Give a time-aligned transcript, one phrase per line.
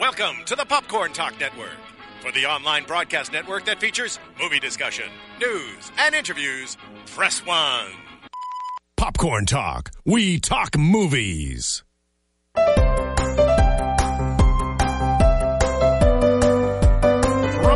[0.00, 1.76] Welcome to the Popcorn Talk Network,
[2.22, 5.04] for the online broadcast network that features movie discussion,
[5.38, 6.78] news, and interviews.
[7.14, 7.90] Press one.
[8.96, 9.90] Popcorn Talk.
[10.06, 11.84] We talk movies.
[12.54, 12.62] From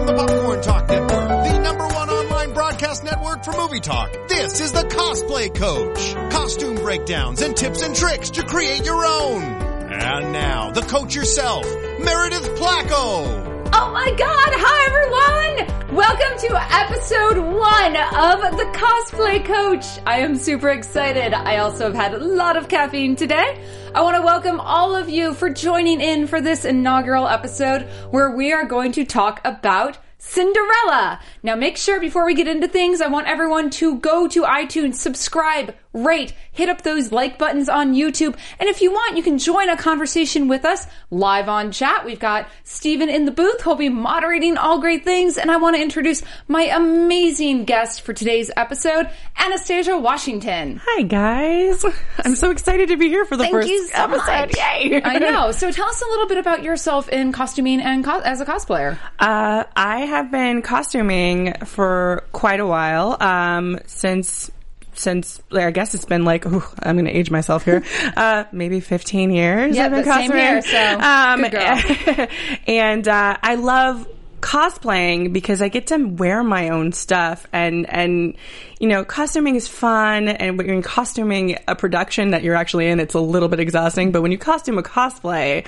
[0.06, 4.72] the Popcorn Talk Network, the number one online broadcast network for movie talk, this is
[4.72, 6.14] the Cosplay Coach.
[6.32, 9.42] Costume breakdowns and tips and tricks to create your own.
[9.42, 11.64] And now, the coach herself,
[11.98, 13.70] Meredith Placko.
[13.72, 15.96] Oh my god, hi everyone!
[15.96, 19.86] Welcome to episode one of the Cosplay Coach.
[20.04, 21.32] I am super excited.
[21.32, 23.64] I also have had a lot of caffeine today.
[23.94, 28.30] I want to welcome all of you for joining in for this inaugural episode where
[28.30, 31.20] we are going to talk about Cinderella.
[31.42, 34.96] Now make sure before we get into things, I want everyone to go to iTunes,
[34.96, 38.36] subscribe, rate, hit up those like buttons on YouTube.
[38.60, 42.04] And if you want, you can join a conversation with us live on chat.
[42.04, 43.62] We've got Steven in the booth.
[43.64, 45.38] He'll be moderating all great things.
[45.38, 50.80] And I want to introduce my amazing guest for today's episode, Anastasia Washington.
[50.84, 51.84] Hi guys.
[52.24, 54.26] I'm so excited to be here for the Thank first you so episode.
[54.26, 54.56] much.
[54.56, 55.00] Yay.
[55.02, 55.50] I know.
[55.52, 58.98] So tell us a little bit about yourself in costuming and co- as a cosplayer.
[59.18, 63.16] Uh, I have been costuming for quite a while.
[63.20, 64.50] Um, since
[64.98, 67.82] since I guess it's been like ooh, I'm going to age myself here.
[68.16, 69.76] Uh, maybe 15 years.
[69.76, 72.28] Yeah, I've been same here, so um, good girl.
[72.66, 74.06] and uh, I love
[74.46, 78.36] cosplaying because I get to wear my own stuff and and
[78.78, 83.00] you know costuming is fun and when you're costuming a production that you're actually in
[83.00, 85.66] it's a little bit exhausting but when you costume a cosplay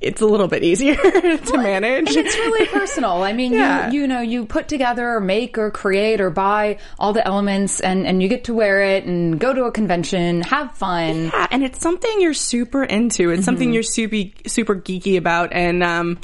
[0.00, 0.94] it's a little bit easier
[1.50, 3.22] to manage And it's really personal.
[3.22, 3.90] I mean, Yeah.
[3.90, 7.80] you you know, you put together or make or create or buy all the elements
[7.80, 11.24] and, and you get to wear it and go to a convention, have fun.
[11.26, 13.30] Yeah, and it's something you're super into.
[13.30, 16.18] It's something you're super super geeky about, and um,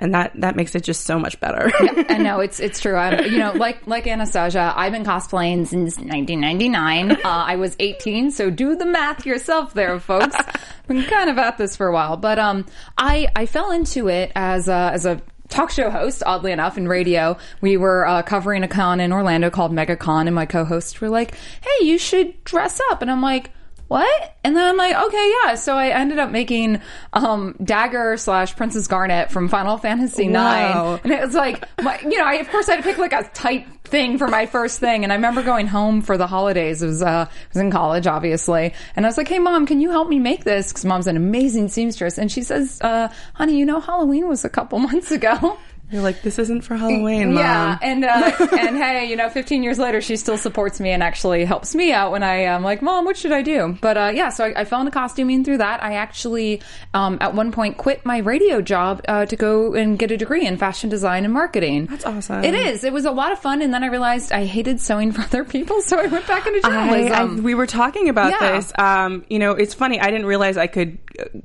[0.00, 1.70] and that that makes it just so much better.
[2.08, 2.96] I know it's it's true.
[2.96, 4.72] I'm you know like like Anastasia.
[4.74, 7.18] I've been cosplaying since 1999.
[7.20, 10.34] Uh, I was 18, so do the math yourself, there, folks.
[10.88, 12.64] been kind of at this for a while, but um,
[12.96, 16.22] I I fell into it as a, as a talk show host.
[16.24, 20.34] Oddly enough, in radio, we were uh, covering a con in Orlando called MegaCon, and
[20.34, 23.50] my co-hosts were like, "Hey, you should dress up," and I'm like.
[23.90, 24.36] What?
[24.44, 25.56] And then I'm like, okay, yeah.
[25.56, 26.80] So I ended up making
[27.12, 31.00] um, Dagger slash Princess Garnet from Final Fantasy IX, Wow.
[31.02, 33.12] and it was like, my, you know, I of course I had to pick like
[33.12, 35.02] a tight thing for my first thing.
[35.02, 36.84] And I remember going home for the holidays.
[36.84, 38.72] It was, uh, I was in college, obviously.
[38.94, 40.68] And I was like, hey, mom, can you help me make this?
[40.68, 42.16] Because mom's an amazing seamstress.
[42.16, 45.58] And she says, uh, honey, you know, Halloween was a couple months ago.
[45.90, 47.42] You're like, this isn't for Halloween, Mom.
[47.42, 51.02] Yeah, and uh, and hey, you know, 15 years later, she still supports me and
[51.02, 53.76] actually helps me out when I am like, Mom, what should I do?
[53.80, 55.82] But uh, yeah, so I, I fell into costuming through that.
[55.82, 56.62] I actually,
[56.94, 60.46] um, at one point, quit my radio job uh, to go and get a degree
[60.46, 61.86] in fashion design and marketing.
[61.86, 62.44] That's awesome.
[62.44, 62.84] It is.
[62.84, 65.44] It was a lot of fun, and then I realized I hated sewing for other
[65.44, 67.38] people, so I went back into I, journalism.
[67.38, 68.52] I, we were talking about Yeah.
[68.52, 68.72] this.
[68.78, 70.00] Um, you know, it's funny.
[70.00, 70.98] I didn't realize I could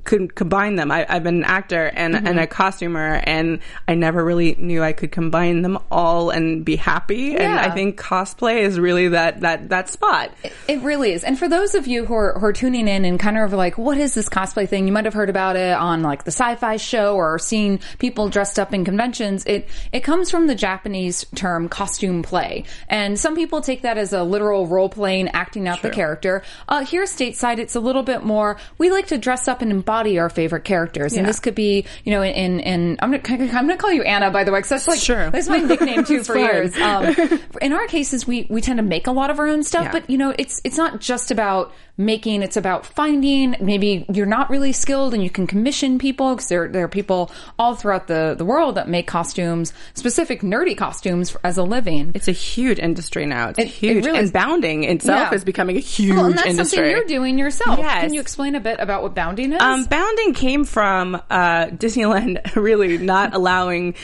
[0.04, 0.90] could combine them.
[0.90, 2.26] I, I've been an actor and, Mm-hmm.
[2.26, 6.76] and a costumer, and I never really knew I could combine them all and be
[6.76, 7.36] happy.
[7.36, 10.32] And I think cosplay is really that that that spot.
[10.68, 11.24] It really is.
[11.24, 13.76] And for those of you who are, who are tuning in and kind of like,
[13.76, 14.86] what is this cosplay thing?
[14.86, 18.58] You might have heard about it on like the sci-fi show or seen people dressed
[18.58, 19.44] up in conventions.
[19.46, 22.64] It, it comes from the Japanese term costume play.
[22.88, 26.42] And some people take that as a literal role playing, acting out the character.
[26.68, 30.18] Uh, here stateside, it's a little bit more, we like to dress up and embody
[30.18, 31.14] our favorite characters.
[31.14, 34.30] And this could be, you know, in, in, I'm gonna, I'm gonna call you Anna,
[34.30, 35.30] by the way, because that's like, Sure.
[35.30, 36.76] that's my nickname too for years.
[36.76, 37.14] Um,
[37.60, 39.92] in our cases, we, we tend to make a lot of our own stuff, Yeah.
[39.92, 43.56] but you know, it's it's not just about making; it's about finding.
[43.60, 47.30] Maybe you're not really skilled, and you can commission people because there there are people
[47.58, 52.12] all throughout the the world that make costumes, specific nerdy costumes for, as a living.
[52.14, 53.48] It's a huge industry now.
[53.50, 55.34] It's It- it huge, really and bounding itself Yeah.
[55.34, 56.76] is becoming a huge well, and that's industry.
[56.76, 57.78] something you're doing yourself.
[57.78, 58.02] Yes.
[58.02, 62.98] Can you explain a bit about what bounding Um, bounding came from uh, Disneyland really
[62.98, 63.94] not allowing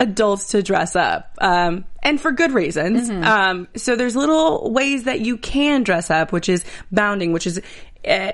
[0.00, 3.08] adults to dress up, um, and for good reasons.
[3.10, 3.24] Mm-hmm.
[3.24, 7.60] Um, so there's little ways that you can dress up, which is bounding, which is
[8.06, 8.32] uh,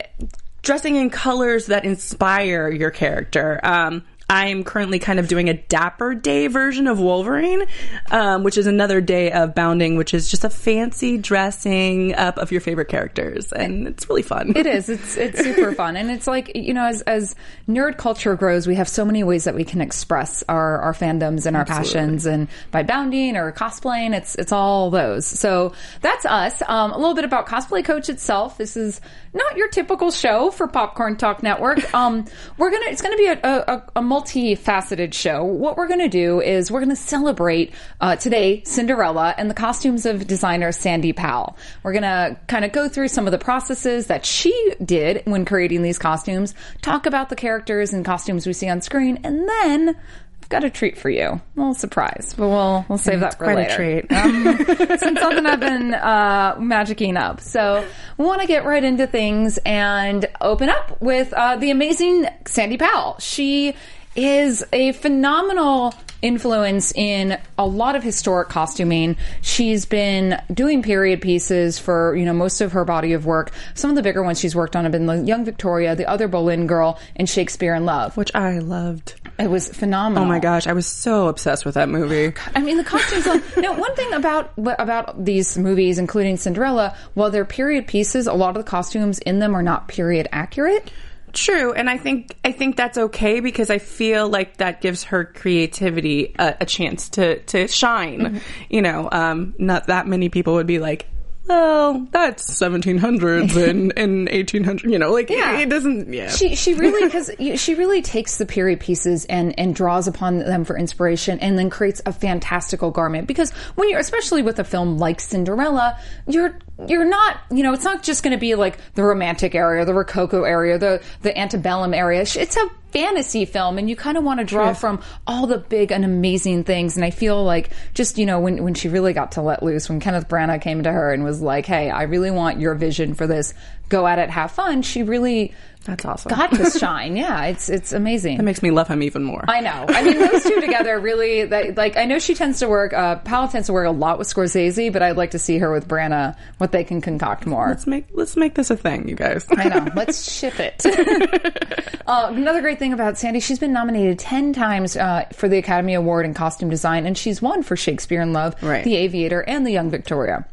[0.62, 3.60] dressing in colors that inspire your character.
[3.62, 7.64] Um, I'm currently kind of doing a Dapper Day version of Wolverine,
[8.10, 12.50] um, which is another day of bounding, which is just a fancy dressing up of
[12.50, 14.52] your favorite characters, and it's really fun.
[14.56, 14.88] It is.
[14.88, 17.34] It's it's super fun, and it's like you know, as as
[17.68, 21.46] nerd culture grows, we have so many ways that we can express our our fandoms
[21.46, 25.26] and our passions, and by bounding or cosplaying, it's it's all those.
[25.26, 26.62] So that's us.
[26.66, 28.56] Um, a little bit about Cosplay Coach itself.
[28.56, 29.00] This is
[29.32, 31.92] not your typical show for Popcorn Talk Network.
[31.94, 32.24] Um,
[32.56, 35.42] we're gonna it's gonna be a, a, a multifaceted show.
[35.44, 39.54] What we're going to do is we're going to celebrate uh, today Cinderella and the
[39.54, 41.56] costumes of designer Sandy Powell.
[41.82, 45.44] We're going to kind of go through some of the processes that she did when
[45.44, 49.96] creating these costumes, talk about the characters and costumes we see on screen, and then
[50.42, 51.24] I've got a treat for you.
[51.24, 54.02] A little surprise, but we'll we'll save that for quite a later.
[54.02, 54.12] treat.
[54.12, 57.40] Um, it's something I've been uh, magicking up.
[57.40, 57.84] So
[58.18, 62.76] we want to get right into things and open up with uh, the amazing Sandy
[62.76, 63.16] Powell.
[63.20, 63.74] She
[64.16, 65.94] is a phenomenal
[66.24, 69.16] influence in a lot of historic costuming.
[69.42, 73.52] She's been doing period pieces for, you know, most of her body of work.
[73.74, 76.26] Some of the bigger ones she's worked on have been the Young Victoria, the other
[76.26, 78.16] Boleyn girl, and Shakespeare in Love.
[78.16, 79.14] which I loved.
[79.38, 80.24] It was phenomenal.
[80.24, 82.34] Oh my gosh, I was so obsessed with that movie.
[82.54, 83.26] I mean, the costumes.
[83.26, 88.32] On, now, one thing about about these movies, including Cinderella, while they're period pieces, a
[88.32, 90.90] lot of the costumes in them are not period accurate.
[91.34, 95.24] True, and I think I think that's okay because I feel like that gives her
[95.24, 98.20] creativity a, a chance to to shine.
[98.20, 98.38] Mm-hmm.
[98.70, 101.06] You know, um, not that many people would be like,
[101.46, 105.58] "Well, that's 1700s and and 1800." You know, like Yeah.
[105.58, 106.12] it, it doesn't.
[106.12, 110.38] Yeah, She she really because she really takes the period pieces and and draws upon
[110.38, 113.26] them for inspiration, and then creates a fantastical garment.
[113.26, 116.58] Because when you're especially with a film like Cinderella, you're
[116.88, 119.94] you're not you know it's not just going to be like the romantic area, the
[119.94, 122.20] rococo area, the the antebellum area.
[122.22, 125.90] It's a fantasy film and you kind of want to draw from all the big
[125.90, 129.32] and amazing things and I feel like just you know when when she really got
[129.32, 132.30] to let loose when Kenneth Branagh came to her and was like hey I really
[132.30, 133.52] want your vision for this
[133.88, 135.52] go at it have fun she really
[135.84, 136.30] that's awesome.
[136.30, 139.44] got to shine yeah it's it's amazing that makes me love him even more.
[139.48, 139.86] I know.
[139.88, 143.16] I mean, those two together really, that, like, I know she tends to work, uh,
[143.16, 145.88] Powell tends to work a lot with Scorsese, but I'd like to see her with
[145.88, 147.68] Branagh, what they can concoct more.
[147.68, 149.46] let's make let's make this a thing, you guys.
[149.50, 149.88] I know.
[149.94, 150.84] Let's ship it.
[152.06, 155.94] uh, another great thing about Sandy, she's been nominated 10 times uh, for the Academy
[155.94, 158.84] Award in Costume Design, and she's won for Shakespeare in Love, Right.
[158.84, 160.46] The Aviator, and The Young Victoria.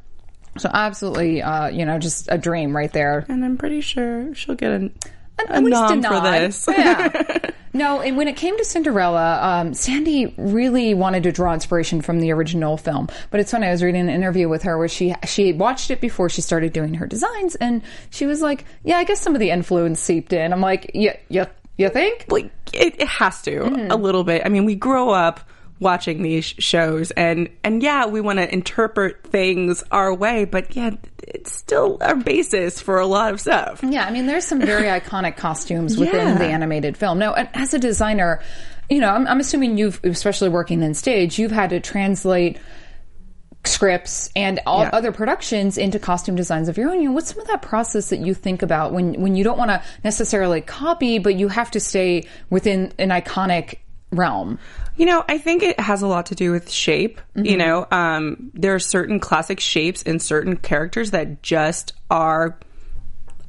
[0.58, 3.26] So absolutely, uh, you know, just a dream right there.
[3.30, 4.92] and I'm pretty sure she'll get a,
[5.40, 6.68] At a least nom a for this.
[6.68, 7.50] Yeah.
[7.74, 12.20] No, and when it came to Cinderella, um, Sandy really wanted to draw inspiration from
[12.20, 13.08] the original film.
[13.30, 16.02] But it's funny, I was reading an interview with her where she she watched it
[16.02, 19.40] before she started doing her designs, and she was like, "Yeah, I guess some of
[19.40, 21.46] the influence seeped in." I'm like, "Yeah, yeah,
[21.78, 24.02] you think?" like it, it has to a mm-hmm.
[24.02, 24.44] little bit.
[24.46, 25.42] I mean, we grow up
[25.80, 30.92] watching these shows and and yeah, we want to interpret things our way, but yeah,
[31.24, 33.82] it's still our basis for a lot of stuff.
[33.84, 36.38] Yeah, I mean, there's some very iconic costumes within Yeah.
[36.38, 37.20] the animated film.
[37.20, 38.42] Now, and as a designer,
[38.90, 42.60] you know, I'm, I'm assuming you've, especially working in stage, you've had to translate
[43.66, 44.90] scripts and all Yeah.
[44.94, 47.02] other productions into costume designs of your own.
[47.02, 49.58] You know, what's some of that process that you think about when when you don't
[49.58, 53.76] want to necessarily copy, but you have to stay within an iconic
[54.12, 54.58] realm?
[54.98, 57.22] You know, I think it has a lot to do with shape.
[57.36, 57.46] Mm-hmm.
[57.46, 62.58] You know, um, there are certain classic shapes in certain characters that just are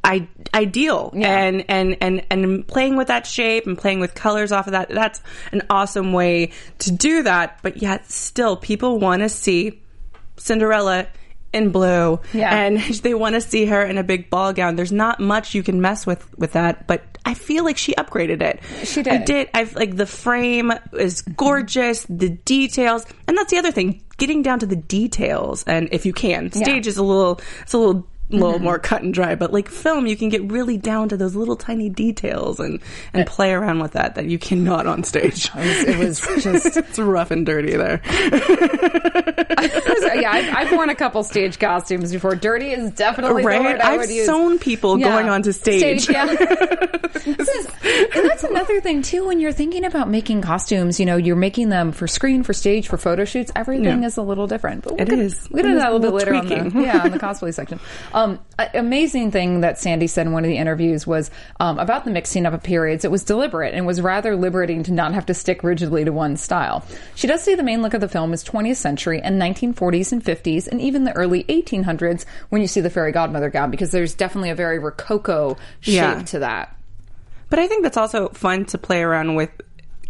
[0.05, 4.67] I- ideal and, and and and playing with that shape and playing with colors off
[4.67, 5.23] of that that's
[5.53, 6.51] an awesome way
[6.81, 9.81] to do that but yet still people want to see
[10.43, 11.07] Cinderella
[11.53, 12.19] in blue.
[12.33, 12.55] Yeah.
[12.55, 14.77] and they want to see her in a big ball gown.
[14.77, 18.43] There's not much you can mess with with that but I feel like she upgraded
[18.43, 18.61] it.
[18.85, 19.25] She I did.
[19.27, 19.51] did.
[19.55, 24.59] I've like the frame is gorgeous the details and that's the other thing getting down
[24.61, 26.51] to the details and if you can.
[26.53, 29.69] Stage is a little it's a little a little more cut and dry but like
[29.69, 32.81] film you can get really down to those little tiny details and
[33.13, 36.77] and play around with that that you cannot on stage It was, it was just
[36.77, 38.01] it's rough and dirty there
[40.15, 40.31] yeah.
[40.33, 42.35] I've, I've worn a couple stage costumes before.
[42.35, 44.27] Dirty is definitely right I use.
[44.27, 45.09] sewn people Yeah.
[45.09, 46.27] going onto stage, yeah.
[47.25, 47.69] Is-
[48.15, 49.27] and that's another thing too.
[49.27, 52.89] When you're thinking about making costumes, you know, you're making them for screen, for stage,
[52.89, 53.53] for photo shoots.
[53.55, 54.07] Everything Yeah.
[54.07, 54.83] is a little different.
[54.85, 55.49] But we'll It get, is.
[55.51, 57.81] We'll get into that a little bit later on the yeah on the cosplay section.
[58.13, 58.22] Um,
[58.59, 62.11] a- amazing thing that Sandy said in one of the interviews was um, about the
[62.11, 63.05] mixing up of periods.
[63.05, 66.37] It was deliberate and was rather liberating to not have to stick rigidly to one
[66.37, 66.85] style.
[67.15, 70.25] She does say the main look of the film is 20th century and 1940s and
[70.25, 74.15] 50s and even the early 1800s when you see the fairy godmother gown because there's
[74.15, 76.23] definitely a very rococo shape Yeah.
[76.23, 76.77] to that.
[77.51, 79.51] But I think that's also fun to play around with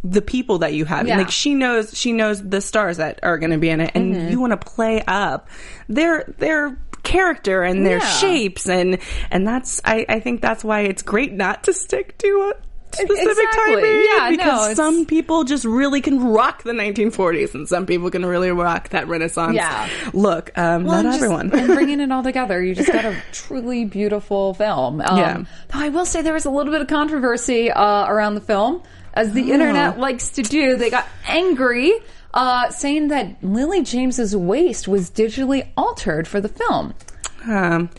[0.05, 1.07] the people that you have.
[1.07, 1.19] Yeah.
[1.19, 4.15] Like she knows she knows the stars that are going to be in it and
[4.15, 4.31] Mm-hmm.
[4.31, 5.49] you want to play up
[5.89, 8.09] their their character and their Yeah.
[8.11, 8.99] shapes and
[9.31, 13.27] and that's I I think that's why it's great not to stick to a specific
[13.27, 13.73] Exactly.
[13.75, 17.87] time period Yeah, because it's- some people just really can rock the 1940s and some
[17.87, 19.89] people can really rock that renaissance Yeah.
[20.13, 23.05] look um Well, not and just- everyone and bringing it all together, you just got
[23.05, 25.01] a truly beautiful film.
[25.01, 25.37] Um, Yeah.
[25.69, 28.83] Though I will say there was a little bit of controversy uh, around the film.
[29.15, 30.77] As the internet likes to do.
[30.77, 31.93] They got angry,
[32.35, 36.95] uh, saying that Lily James's waist was digitally altered for the film.
[37.47, 37.91] Um,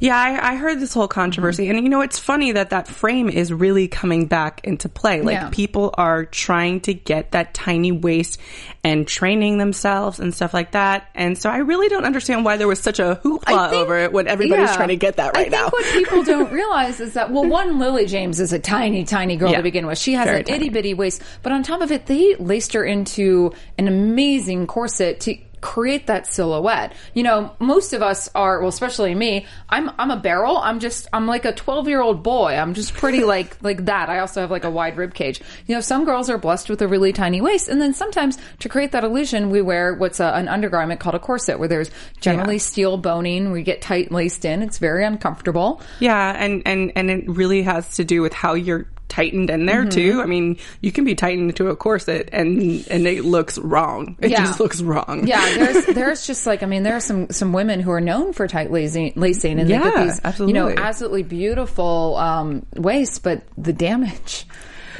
[0.00, 1.76] yeah, I, I heard this whole controversy, mm-hmm.
[1.76, 5.20] and you know, it's funny that that frame is really coming back into play.
[5.22, 5.50] Like Yeah.
[5.52, 8.40] people are trying to get that tiny waist
[8.82, 11.08] and training themselves and stuff like that.
[11.14, 14.12] And so I really don't understand why there was such a hoopla think- over it
[14.12, 14.76] when everybody's yeah.
[14.76, 15.68] trying to get that right I think now.
[15.68, 19.50] what people don't realize is that well, one Lily James is a tiny, tiny girl
[19.50, 19.58] Yeah.
[19.58, 19.98] to begin with.
[19.98, 22.84] She has Very an itty bitty waist, but on top of it, they laced her
[22.84, 26.94] into an amazing corset to create that silhouette.
[27.14, 29.46] You know, most of us are, well, especially me.
[29.68, 30.56] I'm I'm a barrel.
[30.58, 32.54] I'm just I'm like a 12 year old boy.
[32.54, 34.08] I'm just pretty like like that.
[34.08, 35.40] I also have like a wide rib cage.
[35.66, 38.68] You know, some girls are blessed with a really tiny waist, and then sometimes to
[38.68, 41.90] create that illusion, we wear what's a, an undergarment called a corset, where there's
[42.20, 43.52] generally steel boning.
[43.52, 44.62] We get tight laced in.
[44.62, 45.80] It's very uncomfortable.
[46.00, 49.80] Yeah, and and and it really has to do with how you're tightened in there
[49.82, 49.90] Mm-hmm.
[49.90, 50.22] too.
[50.22, 54.16] I mean, you can be tightened into a corset and and it looks wrong.
[54.20, 54.44] It Yeah.
[54.46, 55.26] just looks wrong.
[55.26, 58.32] Yeah, there's there's just like I mean there are some some women who are known
[58.32, 60.76] for tight lacing, lacing and they Yeah, get these you know absolutely.
[60.78, 64.46] absolutely beautiful um, waists, but the damage.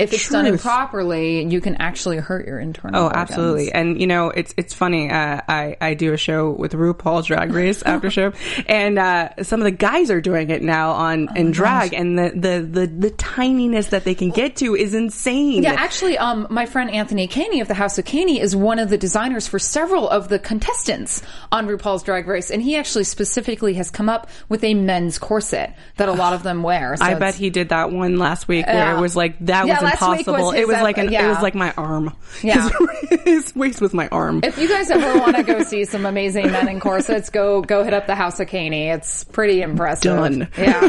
[0.01, 3.01] If it's done improperly, you can actually hurt your internal.
[3.01, 3.31] Oh, organs.
[3.31, 3.73] absolutely.
[3.73, 5.11] And you know, it's it's funny.
[5.11, 8.33] Uh, I I do a show with RuPaul's Drag Race after show,
[8.67, 12.19] and uh, some of the guys are doing it now on Oh in drag, and
[12.19, 15.63] the, the the the tininess that they can get to is insane.
[15.63, 18.91] Yeah, actually, um, my friend Anthony Canney of the House of Canney is one of
[18.91, 23.75] the designers for several of the contestants on RuPaul's Drag Race, and he actually specifically
[23.75, 26.97] has come up with a men's corset that a lot of them wear.
[26.97, 29.75] So I bet he did that one last week where it was like that Yeah,
[29.75, 32.15] was week was it was ep- like an, it was like my arm.
[32.43, 32.69] Yeah.
[33.11, 34.41] His, his waist was my arm.
[34.43, 37.83] If you guys ever want to go see some amazing men in corsets, go go
[37.85, 38.89] hit up the House of Canney.
[38.89, 40.17] It's pretty impressive.
[40.17, 40.49] Done.
[40.57, 40.89] Yeah.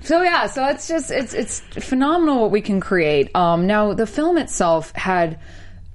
[0.00, 3.34] so yeah, so it's just it's it's phenomenal what we can create.
[3.34, 5.38] Um, now the film itself had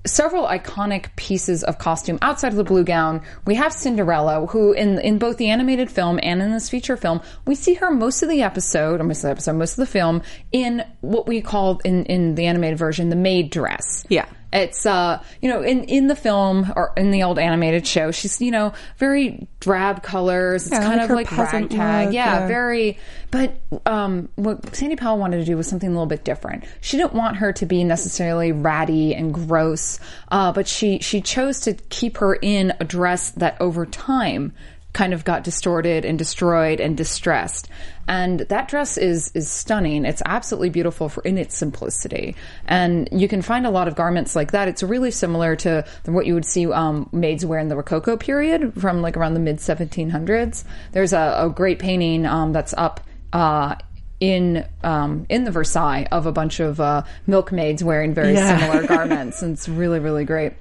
[0.06, 3.22] several iconic pieces of costume outside of the blue gown.
[3.46, 7.22] We have Cinderella, who in in both the animated film and in this feature film,
[7.46, 9.86] we see her most of the episode, or most of the episode, most of the
[9.86, 14.06] film in what we call in in the animated version the maid dress.
[14.10, 14.28] Yeah.
[14.52, 18.42] It's uh, you know, in in the film or in the old animated show, she's
[18.42, 20.66] you know very drab colors.
[20.66, 22.48] It's Yeah, kind like of like peasant ragtag, yeah, yeah.
[22.48, 22.98] very.
[23.32, 26.64] But um, what Sandy Powell wanted to do was something a little bit different.
[26.82, 31.62] She didn't want her to be necessarily ratty and gross, uh, but she she chose
[31.62, 34.54] to keep her in a dress that over time
[35.00, 37.70] kind of got distorted and destroyed and distressed.
[38.06, 40.04] And that dress is is stunning.
[40.04, 42.36] It's absolutely beautiful for in its simplicity.
[42.68, 44.68] And you can find a lot of garments like that.
[44.68, 48.74] It's really similar to what you would see um, maids wear in the Rococo period
[48.82, 50.66] from like around the mid 1700s.
[50.92, 53.00] There's a, a great painting um, that's up.
[53.32, 53.76] Uh,
[54.20, 58.58] in um, in the Versailles of a bunch of uh, milkmaids wearing very Yeah.
[58.60, 60.54] similar garments, and it's really really great.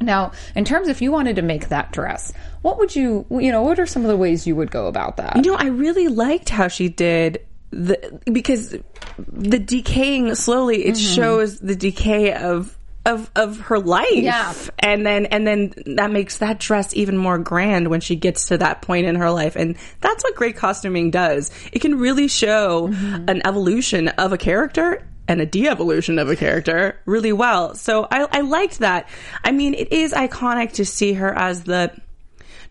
[0.00, 3.62] Now, in terms if you wanted to make that dress, what would you you know
[3.62, 5.36] what are some of the ways you would go about that?
[5.36, 8.76] You know, I really liked how she did the because
[9.18, 11.14] the decaying slowly it Mm-hmm.
[11.14, 12.76] shows the decay of
[13.06, 14.08] of of her life.
[14.12, 14.52] Yeah.
[14.78, 18.58] And then and then that makes that dress even more grand when she gets to
[18.58, 19.56] that point in her life.
[19.56, 21.50] And that's what great costuming does.
[21.72, 23.28] It can really show Mm-hmm.
[23.28, 27.74] an evolution of a character and a de-evolution of a character really well.
[27.76, 29.08] So I, I liked that.
[29.44, 31.92] I mean, it is iconic to see her as the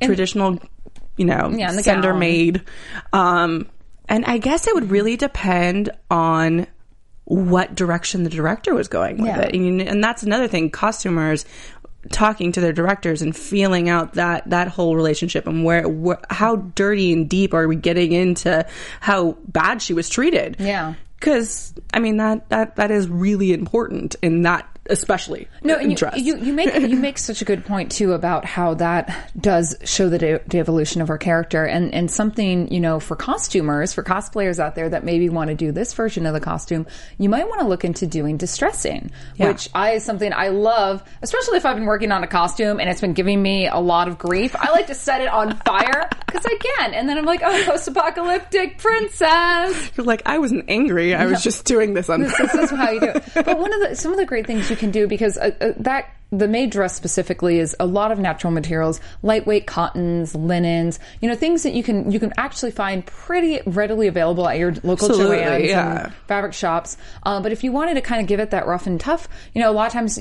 [0.02, 0.60] traditional,
[1.16, 2.20] you know, Yeah, and sender gown.
[2.20, 2.62] maid.
[3.14, 3.68] Um,
[4.10, 6.68] and I guess it would really depend on
[7.26, 9.42] what direction the director was going with Yeah.
[9.42, 9.56] it.
[9.56, 10.70] And, and that's another thing.
[10.70, 11.46] Costumers
[12.12, 16.56] talking to their directors and feeling out that that whole relationship and where, where how
[16.56, 18.66] dirty and deep are we getting into
[19.00, 20.56] how bad she was treated.
[20.60, 20.96] Yeah.
[21.20, 25.98] Because I mean that that that is really important in that especially No, and you,
[25.98, 26.18] dress.
[26.20, 30.10] you you make you make such a good point too about how that does show
[30.10, 34.60] the de- de-evolution of our character, and and something you know for costumers, for cosplayers
[34.60, 36.86] out there that maybe want to do this version of the costume,
[37.18, 39.50] you might want to look into doing distressing, Yeah.
[39.50, 42.90] which I is something I love, especially if I've been working on a costume and
[42.90, 44.56] it's been giving me a lot of grief.
[44.58, 47.64] I like to set it on fire because I can, and then I'm like, oh,
[47.66, 49.92] post-apocalyptic princess.
[49.96, 51.14] You're like I wasn't angry.
[51.16, 52.22] I was just doing this on.
[52.22, 53.24] this is how you do it.
[53.50, 55.74] But one of the some of the great things you can do because uh, uh,
[55.78, 61.30] that the maid dress specifically is a lot of natural materials, lightweight cottons, linens, you
[61.30, 65.10] know, things that you can you can actually find pretty readily available at your local
[65.10, 66.04] Absolutely, Joann's yeah.
[66.04, 66.98] and fabric shops.
[67.24, 69.62] Uh, but if you wanted to kind of give it that rough and tough, you
[69.62, 70.20] know, a lot of times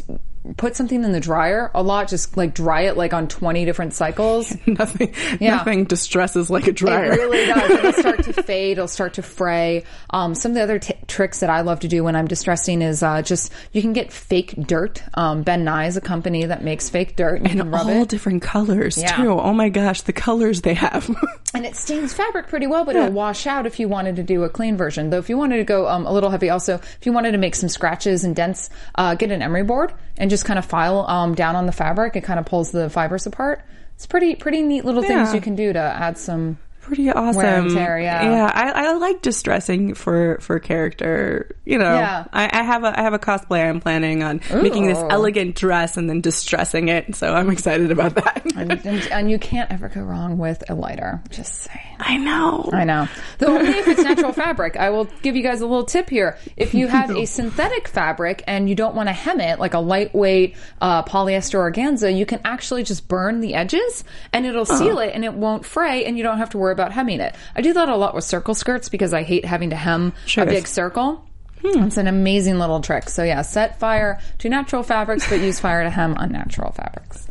[0.56, 2.08] put something in the dryer a lot.
[2.08, 4.56] Just like dry it like on twenty different cycles.
[4.66, 5.56] nothing, Yeah.
[5.56, 7.12] nothing distresses like a dryer.
[7.12, 7.70] It really does.
[7.70, 8.72] It'll start to fade.
[8.78, 9.84] It'll start to fray.
[10.10, 12.82] Um, some of the other t- tricks that I love to do when I'm distressing
[12.82, 15.02] is uh, just you can get fake dirt.
[15.14, 17.42] Um, ben Nye is a company that makes fake dirt.
[17.42, 18.08] And and rub all it.
[18.08, 19.16] different colors Yeah.
[19.16, 19.30] too.
[19.30, 21.08] Oh my gosh, the colors they have.
[21.54, 24.44] and it stains fabric pretty well, but it'll wash out if you wanted to do
[24.44, 25.10] a clean version.
[25.10, 27.38] Though if you wanted to go um, a little heavy, also if you wanted to
[27.38, 31.06] make some scratches and dents, uh, get an emery board and just kind of file
[31.08, 32.16] um, down on the fabric.
[32.16, 33.62] It kind of pulls the fibers apart.
[33.94, 36.58] It's pretty pretty neat little things you can do to add some.
[36.80, 37.74] Pretty awesome.
[37.74, 38.22] Tear, yeah.
[38.22, 38.50] yeah.
[38.54, 41.54] I, I like distressing for for character.
[41.66, 42.24] You know, Yeah.
[42.32, 43.68] I, I have a I have a cosplay.
[43.68, 47.14] I'm planning on making this elegant dress and then distressing it.
[47.14, 48.42] So I'm excited about that.
[48.56, 51.22] And, and, and you can't ever go wrong with a lighter.
[51.28, 51.87] Just saying.
[52.00, 52.70] I know.
[52.72, 53.08] I know.
[53.38, 54.76] Though only if it's natural fabric.
[54.76, 56.38] I will give you guys a little tip here.
[56.56, 59.78] If you have a synthetic fabric and you don't want to hem it, like a
[59.80, 65.12] lightweight uh, polyester organza, you can actually just burn the edges and it'll seal it
[65.14, 67.34] and it won't fray and you don't have to worry about hemming it.
[67.56, 70.44] I do that a lot with circle skirts because I hate having to hem Sure.
[70.44, 71.24] a big circle.
[71.64, 73.08] It's an amazing little trick.
[73.08, 77.26] So yeah, set fire to natural fabrics, but use fire to hem unnatural fabrics.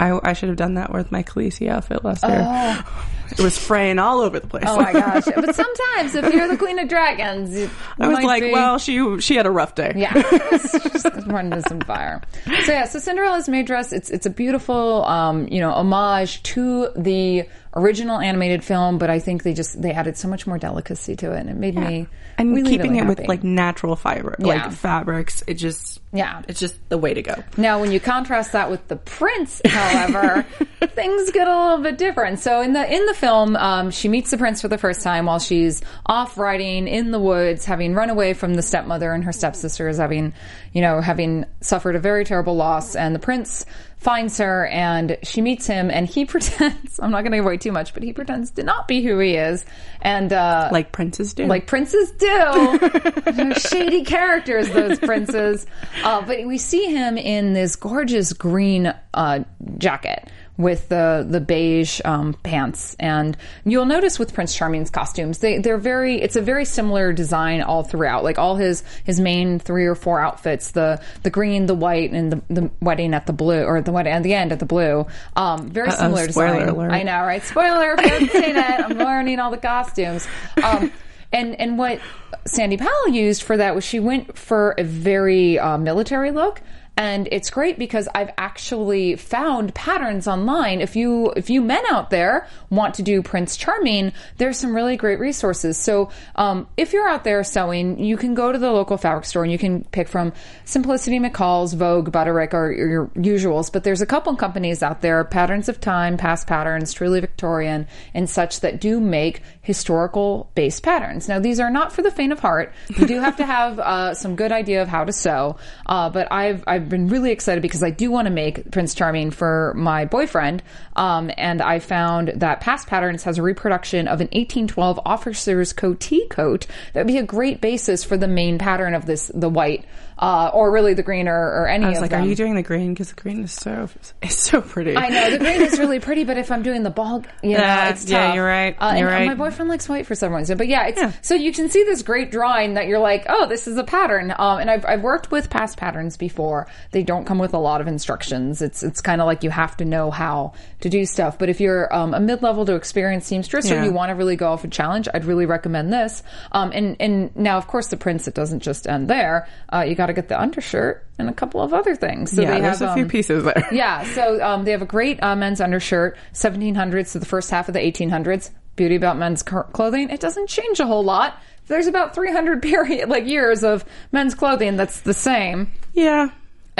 [0.00, 2.84] I, I should have done that with my Khaleesi outfit last year.
[3.32, 4.64] It was fraying all over the place.
[4.66, 5.24] Oh my gosh!
[5.24, 9.36] But sometimes, if you're the queen of dragons, I was like, be- well, she she
[9.36, 9.92] had a rough day.
[9.94, 10.12] Yeah,
[10.50, 12.22] just run into some fire.
[12.64, 13.92] So yeah, so Cinderella's maid dress.
[13.92, 17.44] It's it's a beautiful, um, you know, homage to the
[17.76, 21.30] original animated film, but I think they just they added so much more delicacy to
[21.32, 24.46] it, and it made me and really, keeping really it with like natural fiber, Yeah.
[24.64, 25.44] like fabrics.
[25.46, 26.42] It just Yeah.
[26.48, 27.36] it's just the way to go.
[27.56, 30.42] Now, when you contrast that with the prince, however,
[30.80, 32.40] things get a little bit different.
[32.40, 35.26] So in the in the film, um, she meets the prince for the first time
[35.26, 39.32] while she's off riding in the woods, having run away from the stepmother and her
[39.32, 40.32] stepsisters, having
[40.72, 43.64] you know having suffered a very terrible loss, and the prince
[44.00, 47.58] finds her and she meets him and he pretends I'm not going to give away
[47.58, 49.64] too much but he pretends to not be who he is
[50.00, 51.44] and uh Like princes do.
[51.46, 53.52] like princes do.
[53.58, 55.66] Shady characters, those princes.
[56.02, 59.40] Uh, but we see him in this gorgeous green uh,
[59.78, 60.30] jacket
[60.60, 65.78] with the the beige um, pants, and you'll notice with Prince Charming's costumes, they they're
[65.78, 66.20] very.
[66.20, 68.24] It's a very similar design all throughout.
[68.24, 72.32] Like all his his main three or four outfits, the the green, the white, and
[72.32, 75.06] the, the wedding at the blue, or the wedding at the end at the blue.
[75.36, 76.68] Um, very similar spoiler design.
[76.68, 76.90] alert.
[76.92, 77.42] I know, right?
[77.42, 78.80] Spoiler if you haven't seen it.
[78.80, 80.26] I'm learning all the costumes.
[80.62, 80.92] Um,
[81.32, 82.00] and and what
[82.46, 86.60] Sandy Powell used for that was she went for a very uh, military look.
[86.96, 90.82] And it's great because I've actually found patterns online.
[90.82, 94.98] If you if you men out there want to do Prince Charming, there's some really
[94.98, 95.78] great resources.
[95.78, 99.44] So um, if you're out there sewing, you can go to the local fabric store
[99.44, 100.32] and you can pick from
[100.66, 103.72] Simplicity McCall's, Vogue, Butterick, or your usuals.
[103.72, 108.28] But there's a couple companies out there, Patterns of Time, Past Patterns, Truly Victorian, and
[108.28, 111.28] such that do make historical based patterns.
[111.28, 112.72] Now these are not for the faint of heart.
[112.98, 115.56] You do have to have uh, some good idea of how to sew.
[115.86, 119.30] Uh, but I've I've been really excited because I do want to make Prince Charming
[119.30, 120.62] for my boyfriend.
[120.96, 126.26] Um, and I found that Past Patterns has a reproduction of an 1812 officer's coatee
[126.28, 129.84] coat that would be a great basis for the main pattern of this the white.
[130.20, 132.24] Uh, or really the green or, or any I was of like, them.
[132.24, 132.92] are you doing the green?
[132.92, 133.88] Because the green is so
[134.20, 134.94] it's so pretty.
[134.94, 137.60] I know the green is really pretty, but if I'm doing the ball, you know,
[137.64, 138.10] Yeah, it's tough.
[138.10, 138.76] yeah, you're right.
[138.78, 139.26] Uh, You're and, uh, right.
[139.28, 141.12] My boyfriend likes white for some reason, but yeah, it's Yeah.
[141.22, 144.30] so you can see this great drawing that you're like, oh, this is a pattern.
[144.36, 146.66] Um, and I've I've worked with past patterns before.
[146.90, 148.60] They don't come with a lot of instructions.
[148.60, 151.38] It's it's kind of like you have to know how to do stuff.
[151.38, 154.36] But if you're um, a mid level to experienced seamstress or you want to really
[154.36, 156.22] go off a challenge, I'd really recommend this.
[156.52, 159.48] Um, and and now of course the prince it doesn't just end there.
[159.72, 162.32] Uh, you got to get the undershirt and a couple of other things.
[162.32, 163.68] So yeah, they there's have a few um, pieces there.
[163.72, 167.68] yeah, so um, they have a great uh, men's undershirt, 1700s to the first half
[167.68, 168.50] of the 1800s.
[168.76, 171.38] Beauty about men's clothing, it doesn't change a whole lot.
[171.66, 175.70] There's about 300 period like years of men's clothing that's the same.
[175.92, 176.30] yeah.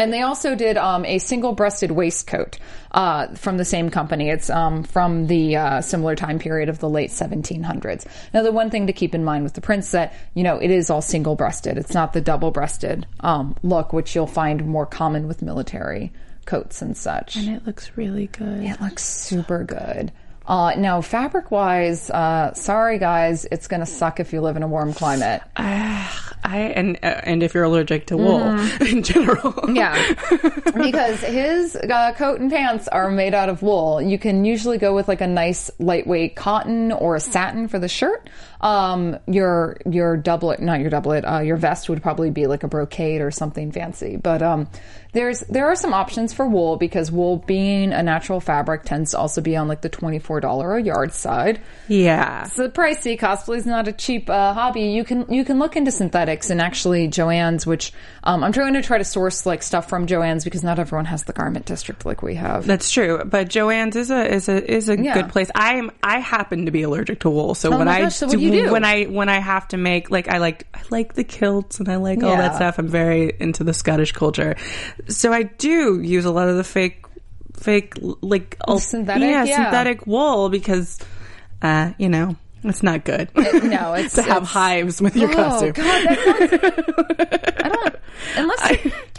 [0.00, 2.58] And they also did um, a single-breasted waistcoat
[2.92, 4.30] uh, from the same company.
[4.30, 8.06] It's um, from the uh, similar time period of the late 1700s.
[8.32, 10.70] Now, the one thing to keep in mind with the prince that you know it
[10.70, 11.76] is all single-breasted.
[11.76, 16.14] It's not the double-breasted um, look, which you'll find more common with military
[16.46, 17.36] coats and such.
[17.36, 18.64] And it looks really good.
[18.64, 20.12] It looks super good.
[20.46, 24.62] Uh, now, fabric wise, uh, sorry guys, it's going to suck if you live in
[24.62, 25.42] a warm climate.
[26.42, 28.40] I and uh, and if you're allergic to wool
[28.80, 29.70] in general.
[29.72, 30.14] Yeah,
[30.74, 34.00] because his uh, coat and pants are made out of wool.
[34.00, 37.88] You can usually go with like a nice lightweight cotton or a satin for the
[37.88, 38.30] shirt.
[38.60, 42.68] Um, your your doublet, not your doublet, uh, your vest would probably be like a
[42.68, 44.16] brocade or something fancy.
[44.16, 44.68] But um,
[45.12, 49.18] there's there are some options for wool because wool being a natural fabric tends to
[49.18, 51.60] also be on like the twenty four dollar a yard side.
[51.88, 52.44] Yeah.
[52.44, 53.18] It's pricey.
[53.18, 54.82] Cosplay is not a cheap uh, hobby.
[54.82, 57.92] You can you can look into synthetics and actually Joann's, which
[58.22, 61.24] um, I'm trying to try to source like stuff from Joann's because not everyone has
[61.24, 62.66] the garment district like we have.
[62.66, 65.14] That's true, but Joann's is a is a is a Yeah.
[65.14, 65.50] good place.
[65.54, 68.28] I am I happen to be allergic to wool, so Oh when I gosh, so
[68.28, 68.72] do do?
[68.72, 71.88] when I when I have to make like I like I like the kilts and
[71.88, 72.78] I like all that stuff.
[72.78, 74.56] I'm very into the Scottish culture,
[75.08, 77.04] so I do use a lot of the fake
[77.54, 79.56] fake like Synthetic, yeah, yeah.
[79.56, 80.98] synthetic wool because
[81.62, 85.34] uh you know it's not good no, it's to have it's- hives with your Oh
[85.34, 85.72] costume.
[85.72, 87.96] God, that sounds, I don't
[88.36, 88.78] unless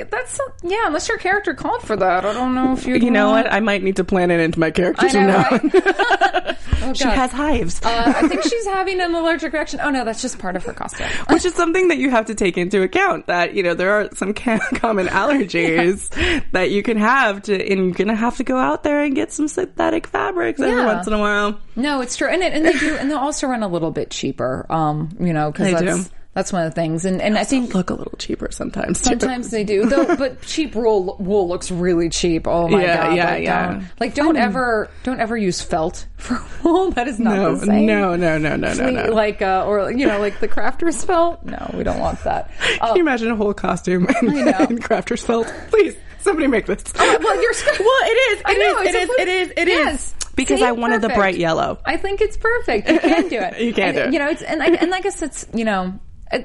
[0.09, 2.23] that's yeah unless your character called for that.
[2.25, 3.51] I don't know if you You know what?
[3.51, 5.49] I might need to plan it into my character I know, now.
[5.49, 6.57] right?
[6.83, 7.79] Oh, she has hives.
[7.83, 9.79] Uh, I think she's having an allergic reaction.
[9.83, 11.05] Oh no, that's just part of her costume.
[11.29, 14.09] which is something that you have to take into account that you know there are
[14.15, 16.09] some common allergies
[16.53, 19.31] that you can have to and you're gonna have to go out there and get
[19.31, 20.85] some synthetic fabrics every Yeah.
[20.95, 23.30] once in a while No, it's true, and it, and they do, and they also
[23.43, 24.65] run a little bit cheaper.
[24.69, 26.09] Um, you know, because that's do.
[26.33, 29.09] that's one of the things, and and I think look a little cheaper sometimes too.
[29.09, 30.15] Sometimes they do, though.
[30.21, 32.47] But cheap wool wool looks really cheap.
[32.47, 33.15] Oh my Yeah, god!
[33.15, 33.67] yeah, like, yeah.
[33.71, 36.91] Don't, like don't ever don't ever use felt for wool.
[36.91, 37.85] That is not no the same.
[37.85, 41.43] no no no no no no Like uh, or you know like the crafter's felt.
[41.45, 42.51] No, we don't want that.
[42.79, 46.83] Uh, can you imagine a whole costume in, in crafter's felt please somebody make this
[46.99, 49.67] Oh, well, you're well it is I it know, is it is it is it
[49.67, 50.10] is Yes.
[50.35, 52.89] Because See, I wanted the bright yellow I think it's perfect.
[52.89, 53.61] You can do it.
[53.61, 54.13] You can And, do it.
[54.13, 55.99] You know, it's and I, and I guess it's you know.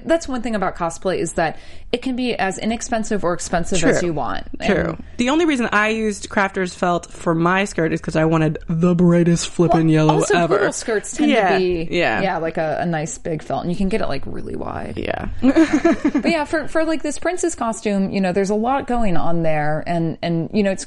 [0.05, 1.61] That's one thing about cosplay is that
[1.93, 4.49] it can be as inexpensive or expensive as you want.
[4.61, 4.95] True.
[4.97, 8.59] And- the only reason I used crafter's felt for my skirt is because I wanted
[8.67, 10.59] the brightest flippin' yellow also, ever.
[10.59, 11.53] poodle skirts tend yeah.
[11.53, 14.09] to be yeah yeah, like a, a nice big felt, and you can get it
[14.09, 14.99] like really wide.
[14.99, 15.29] yeah.
[15.41, 19.45] But yeah, for for like this princess costume, you know, there's a lot going on
[19.45, 20.87] there, and and you know, it's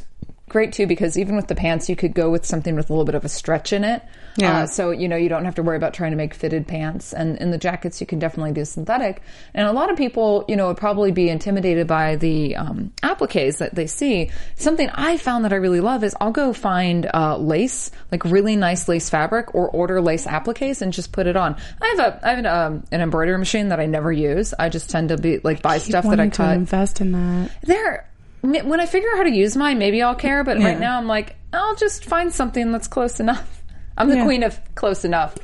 [0.50, 3.06] great too because even with the pants, you could go with something with a little
[3.06, 4.04] bit of a stretch in it.
[4.36, 4.60] Yeah.
[4.60, 7.14] Uh, so you know, you don't have to worry about trying to make fitted pants,
[7.14, 9.22] and in the jackets, you can definitely do synthetic.
[9.54, 13.58] And a lot of people, you know, would probably be intimidated by the um, appliques
[13.58, 14.32] that they see.
[14.56, 18.56] Something I found that I really love is I'll go find uh, lace, like really
[18.56, 21.56] nice lace fabric, or order lace appliques and just put it on.
[21.82, 24.54] I have a I have an, um, an embroidery machine that I never use.
[24.58, 26.56] I just tend to be like buy stuff that I cut.
[26.56, 27.52] invest in that.
[27.64, 28.09] There,
[28.42, 30.44] when I figure out how to use mine, maybe I'll care.
[30.44, 30.68] But Yeah.
[30.68, 33.64] right now, I'm like, I'll just find something that's close enough.
[33.98, 34.26] I'm the Yeah.
[34.26, 35.36] queen of close enough.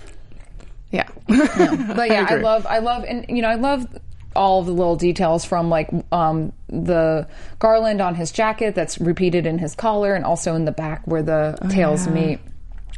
[0.92, 1.08] Yeah.
[1.28, 2.44] But yeah, I, agree.
[2.44, 3.86] love, I love, and you know, I love
[4.36, 7.28] all the little details from like um, the
[7.60, 11.24] garland on his jacket that's repeated in his collar, and also in the back where
[11.24, 12.40] the tails meet.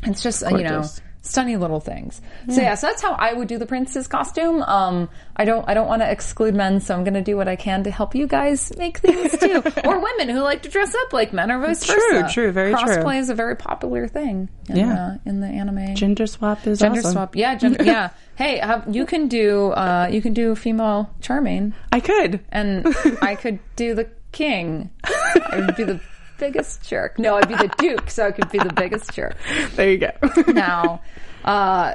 [0.03, 0.83] It's just uh, you know.
[1.27, 2.21] Stunning little things.
[2.49, 4.61] So yeah, so that's how I would do the princess costume.
[4.63, 7.47] Um, I don't, I don't want to exclude men, so I'm going to do what
[7.47, 10.95] I can to help you guys make things too, or women who like to dress
[10.95, 12.33] up like men, or vice True, versa.
[12.33, 12.79] true, true, very true.
[12.81, 14.49] Cosplay is a very popular thing.
[14.69, 15.05] In, Yeah.
[15.07, 17.11] uh, in the anime Gender swap is gender awesome.
[17.13, 21.73] swap yeah gender, yeah hey uh, you can do uh you can do female charming
[21.91, 22.41] I could.
[22.49, 22.85] and
[23.21, 26.01] i could do the king i would be the
[26.37, 29.35] biggest jerk no i'd be the duke so i could be the biggest jerk
[29.75, 30.11] There you go.
[30.47, 31.01] now
[31.45, 31.93] uh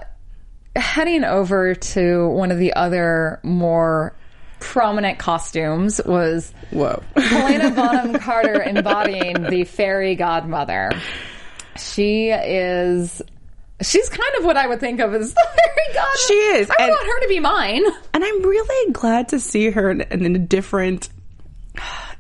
[0.74, 4.14] heading over to one of the other more
[4.60, 7.02] prominent costumes was Whoa.
[7.16, 10.92] Helena Bonham Carter embodying the fairy godmother.
[11.76, 13.20] She is.
[13.82, 16.18] She's kind of what I would think of as the fairy godmother.
[16.28, 17.82] She is, I and- want her to be mine.
[18.14, 21.08] And I'm really glad to see her in, in a different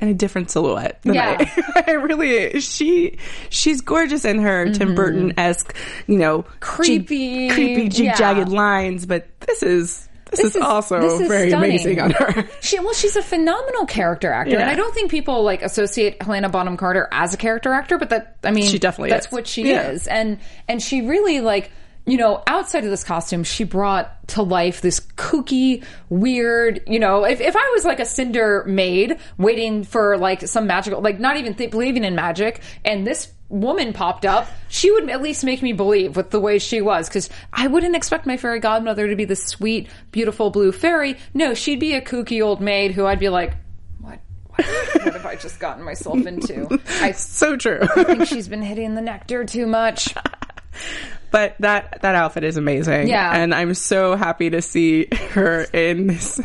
[0.02, 0.98] in a different silhouette.
[1.04, 1.36] Yeah.
[1.38, 5.74] I, I really she she's gorgeous in her Tim Burton esque,
[6.06, 6.58] you know, Mm-hmm.
[6.60, 8.14] Creepy, jig, creepy jig yeah.
[8.16, 9.06] jagged lines.
[9.06, 11.70] But this is this, is, is- also this is very stunning.
[11.70, 12.48] amazing on her.
[12.60, 16.48] She well, she's a phenomenal character actor, and I don't think people like associate Helena
[16.48, 19.32] Bonham Carter as a character actor, but that I mean, She definitely that's is.
[19.32, 19.90] what she Yeah.
[19.90, 20.38] is, and
[20.68, 21.70] and she really like
[22.06, 26.82] you know outside of this costume, she brought to life this kooky, weird.
[26.86, 31.00] You know, if if I was like a Cinder maid waiting for like some magical,
[31.00, 35.22] like not even th- believing in magic, and this woman popped up, she would at
[35.22, 37.08] least make me believe with the way she was.
[37.08, 41.18] Because I wouldn't expect my fairy godmother to be the sweet, beautiful blue fairy.
[41.34, 43.54] No, she'd be a kooky old maid who I'd be like,
[44.00, 44.18] what?
[44.48, 46.80] What, what have I just gotten myself into?
[46.88, 47.80] I So true.
[47.82, 50.14] I think she's been hitting the nectar too much.
[51.32, 53.08] but that that outfit is amazing.
[53.08, 53.32] Yeah.
[53.34, 56.40] and I'm so happy to see her in this.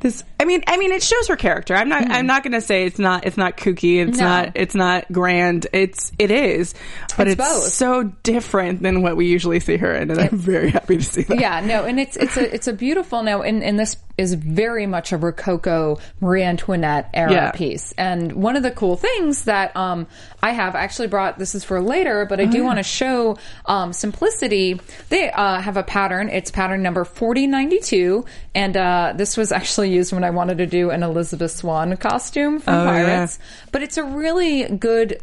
[0.00, 1.74] This, I mean, I mean, it shows her character.
[1.74, 3.98] I'm not, I'm not going to say it's not, it's not kooky.
[4.06, 4.20] It's Mm-hmm.
[4.20, 4.26] No.
[4.28, 5.66] not, it's not grand.
[5.72, 6.74] It's, it is,
[7.16, 7.64] but It's it's, both.
[7.72, 11.22] so different than what we usually see her in, and I'm very happy to see
[11.22, 11.38] that.
[11.38, 14.86] Yeah, no, and it's it's a it's a beautiful now and, in this is very
[14.86, 17.50] much a Rococo Marie Antoinette era Yeah.
[17.52, 17.92] piece.
[17.96, 20.06] And one of the cool things that um,
[20.42, 22.82] I have I actually brought this is for later, but I Oh, do want to
[22.82, 24.78] show um, Simplicity.
[25.08, 26.28] They uh, have a pattern.
[26.28, 28.24] It's pattern number 4092.
[28.54, 32.60] And uh, this was actually used when I wanted to do an Elizabeth Swann costume
[32.60, 32.90] from Oh, yeah.
[33.16, 33.38] Pirates.
[33.72, 35.20] But it's a really good,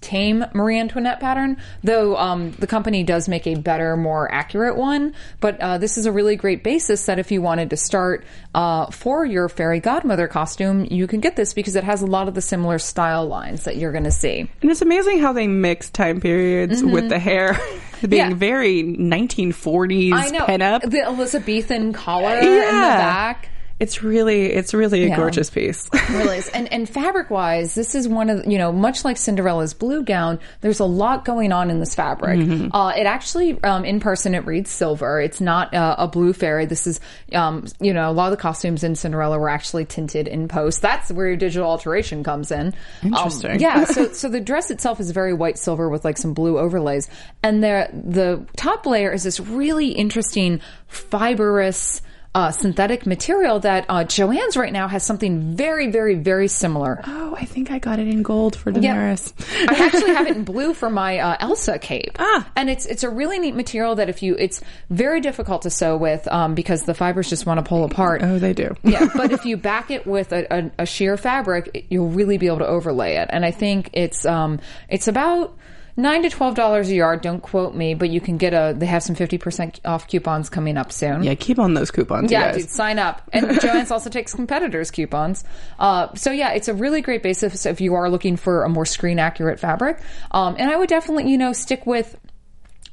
[0.00, 5.14] tame Marie Antoinette pattern, though um, the company does make a better, more accurate one.
[5.40, 8.86] But uh, this is a really great basis that if you wanted to start uh,
[8.90, 12.34] for your fairy godmother costume, you can get this because it has a lot of
[12.34, 14.48] the similar style lines that you're going to see.
[14.62, 18.14] And it's amazing how they mix time periods with the hair being Mm-hmm.
[18.14, 18.34] Yeah.
[18.34, 23.48] very 1940s I know pin the Elizabethan collar in the back.
[23.80, 25.16] It's really, it's really a Yeah.
[25.16, 25.88] gorgeous piece.
[26.10, 26.48] really is.
[26.48, 30.40] And and fabric wise, this is one of you know much like Cinderella's blue gown.
[30.62, 32.40] There's a lot going on in this fabric.
[32.40, 32.74] Mm-hmm.
[32.74, 35.20] Uh, it actually um, in person it reads silver.
[35.20, 36.66] It's not uh, a blue fairy.
[36.66, 36.98] This is
[37.34, 40.82] um, you know a lot of the costumes in Cinderella were actually tinted in post.
[40.82, 42.74] That's where your digital alteration comes in.
[43.02, 43.60] Um, Interesting.
[43.60, 43.84] yeah.
[43.84, 47.08] So so the dress itself is very white silver with like some blue overlays,
[47.44, 52.02] and the the top layer is this really interesting fibrous
[52.34, 57.00] uh, synthetic material that uh, Joann's right now has something very, very, very similar.
[57.06, 58.94] oh, I think I got it in gold for Yeah.
[58.94, 59.32] Daenerys.
[59.68, 62.16] I actually have it in blue for my uh, Elsa cape.
[62.18, 62.48] Ah.
[62.54, 64.60] and it's it's a really neat material that if you it's
[64.90, 68.22] very difficult to sew with um, because the fibers just want to pull apart.
[68.22, 68.76] Oh, they do.
[68.84, 72.38] yeah, but if you back it with a, a, a sheer fabric, it- you'll really
[72.38, 73.28] be able to overlay it.
[73.32, 75.56] And I think it's um it's about
[75.98, 77.20] nine to twelve dollars a yard.
[77.20, 78.72] Don't quote me, but you can get a.
[78.74, 81.22] They have some fifty percent off coupons coming up soon.
[81.24, 83.28] Yeah, keep on those coupons, Yeah, dude, sign up.
[83.34, 85.44] And Joann's also takes competitors' coupons.
[85.78, 88.86] Uh, so yeah, it's a really great basis if you are looking for a more
[88.86, 90.00] screen accurate fabric.
[90.30, 92.18] Um, and I would definitely, you know, stick with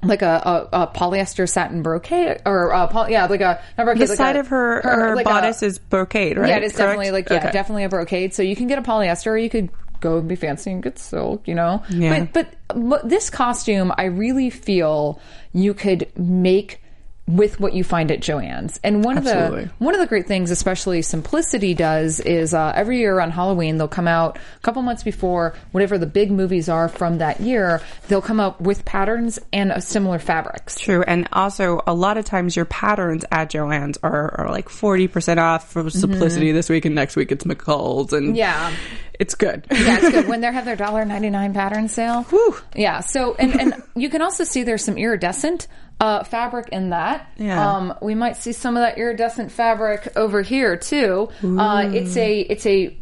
[0.04, 4.04] like a, a, a polyester satin brocade or uh, poly, yeah, like a not brocade,
[4.04, 6.50] The like side a- of her her, like a- bodice is brocade, right?
[6.50, 6.78] yeah, it is Correct?
[6.90, 7.52] definitely like yeah, Okay.
[7.52, 8.34] definitely a brocade.
[8.34, 9.70] So you can get a polyester, or you could
[10.06, 11.84] go and be fancy and get silk, you know.
[11.90, 12.26] Yeah.
[12.26, 15.20] But but but this costume, I really feel
[15.54, 16.82] you could make
[17.28, 18.80] with what you find at Joann's.
[18.84, 23.00] And one of the one of the great things, especially Simplicity does, is uh, every
[23.00, 26.88] year on Halloween they'll come out a couple months before whatever the big movies are
[26.88, 27.82] from that year.
[28.10, 30.78] They'll come out with patterns and uh, similar fabrics.
[30.80, 35.08] True, and also a lot of times your patterns at Joann's are, are like forty
[35.08, 38.36] percent off for Simplicity this week, and next week it's McCall's, and Mm-hmm.
[38.36, 38.72] Yeah.
[39.20, 39.66] it's good.
[39.72, 42.22] Yeah, it's good when they have their dollar ninety nine pattern sale.
[42.24, 42.56] Whew.
[42.76, 43.00] Yeah.
[43.00, 45.68] So and and you can also see there's some iridescent
[46.00, 47.32] uh, fabric in that.
[47.38, 47.76] Yeah.
[47.76, 51.30] Um, we might see some of that iridescent fabric over here too.
[51.44, 52.98] Uh, it's a it's a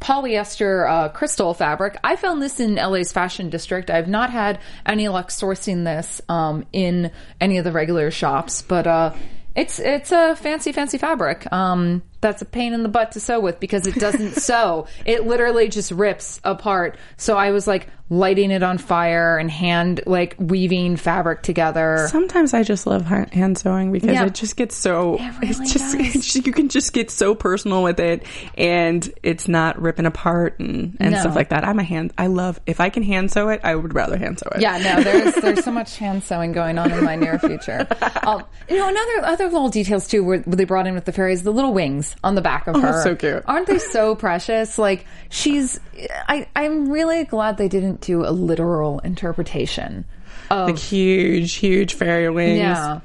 [0.00, 1.98] polyester uh, crystal fabric.
[2.02, 3.90] I found this in LA's fashion district.
[3.90, 7.10] I've not had any luck sourcing this um, in
[7.40, 9.14] any of the regular shops, but uh,
[9.54, 11.50] it's it's a fancy fancy fabric.
[11.52, 14.86] Um, that's a pain in the butt to sew with because it doesn't sew.
[15.04, 16.96] It literally just rips apart.
[17.18, 22.06] So I was like lighting it on fire and hand like weaving fabric together.
[22.10, 24.24] Sometimes I just love hand sewing because Yeah.
[24.26, 25.14] it just gets so.
[25.16, 26.14] It really it's just, does.
[26.16, 28.24] it's just- you can just get so personal with it,
[28.56, 31.20] and it's not ripping apart and, and No.
[31.20, 31.64] stuff like that.
[31.64, 32.12] I'm a hand.
[32.18, 33.60] I love if I can hand sew it.
[33.64, 34.60] I would rather hand sew it.
[34.60, 37.86] Yeah, no, there's there's so much hand sewing going on in my near future.
[38.26, 41.42] Um, you know, another other little details too, where they brought in with the fairies,
[41.42, 43.00] the little wings on the back of oh, her.
[43.00, 43.42] Oh, so cute.
[43.46, 44.78] Aren't they so precious?
[44.78, 45.80] Like she's,
[46.28, 50.04] I I'm really glad they didn't do a literal interpretation.
[50.50, 52.58] Of, like huge, huge fairy wings.
[52.58, 53.00] yeah,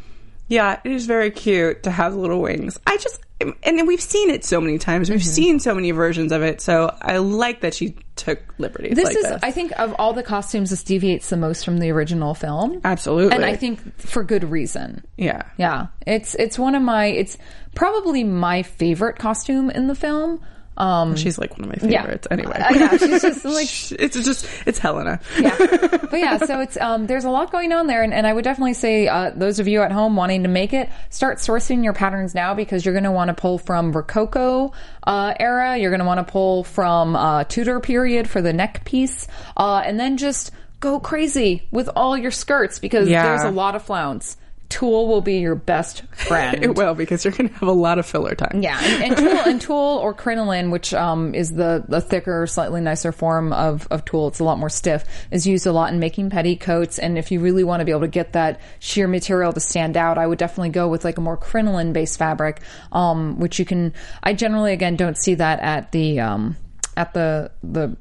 [0.50, 2.78] Yeah, it is very cute to have little wings.
[2.86, 5.10] I just, and then we've seen it so many times.
[5.10, 5.30] We've mm-hmm.
[5.30, 6.60] seen so many versions of it.
[6.62, 9.40] So I like that she took liberties this like is this.
[9.42, 12.82] I think of all the costumes, this deviates the most from the original film.
[12.84, 13.36] Absolutely.
[13.36, 15.04] and I think for good reason.
[15.18, 15.44] yeah.
[15.58, 17.38] Yeah, it's it's one of my it's
[17.76, 20.42] probably my favorite costume in the film.
[20.80, 22.04] Um, She's like one of my Yeah.
[22.04, 22.54] favorites anyway.
[22.60, 23.44] Uh, yeah, she's just
[23.92, 25.20] like it's just, it's Helena.
[25.40, 25.58] yeah.
[26.10, 28.44] But yeah, so it's um there's a lot going on there and, and I would
[28.44, 31.94] definitely say uh, those of you at home wanting to make it, start sourcing your
[31.94, 34.72] patterns now because you're gonna want to pull from Rococo
[35.06, 39.28] uh, era, you're gonna want to pull from uh, Tudor period for the neck piece,
[39.58, 43.24] uh, and then just go crazy with all your skirts because Yeah.
[43.24, 44.38] there's a lot of flounce.
[44.70, 46.64] Tulle will be your best friend.
[46.64, 48.62] It will because you're going to have a lot of filler time.
[48.62, 52.80] Yeah, and, and tulle and tulle or crinoline, which um, is the the thicker, slightly
[52.80, 54.28] nicer form of of tulle.
[54.28, 55.06] It's a lot more stiff.
[55.32, 57.00] Is used a lot in making petticoats.
[57.00, 59.98] And if you really want to be able to get that sheer material to stand
[59.98, 63.66] out, I would definitely go with like a more crinoline based fabric, um, which you
[63.66, 63.94] can.
[64.22, 66.58] I generally again don't see that at the um,
[66.96, 67.98] at the the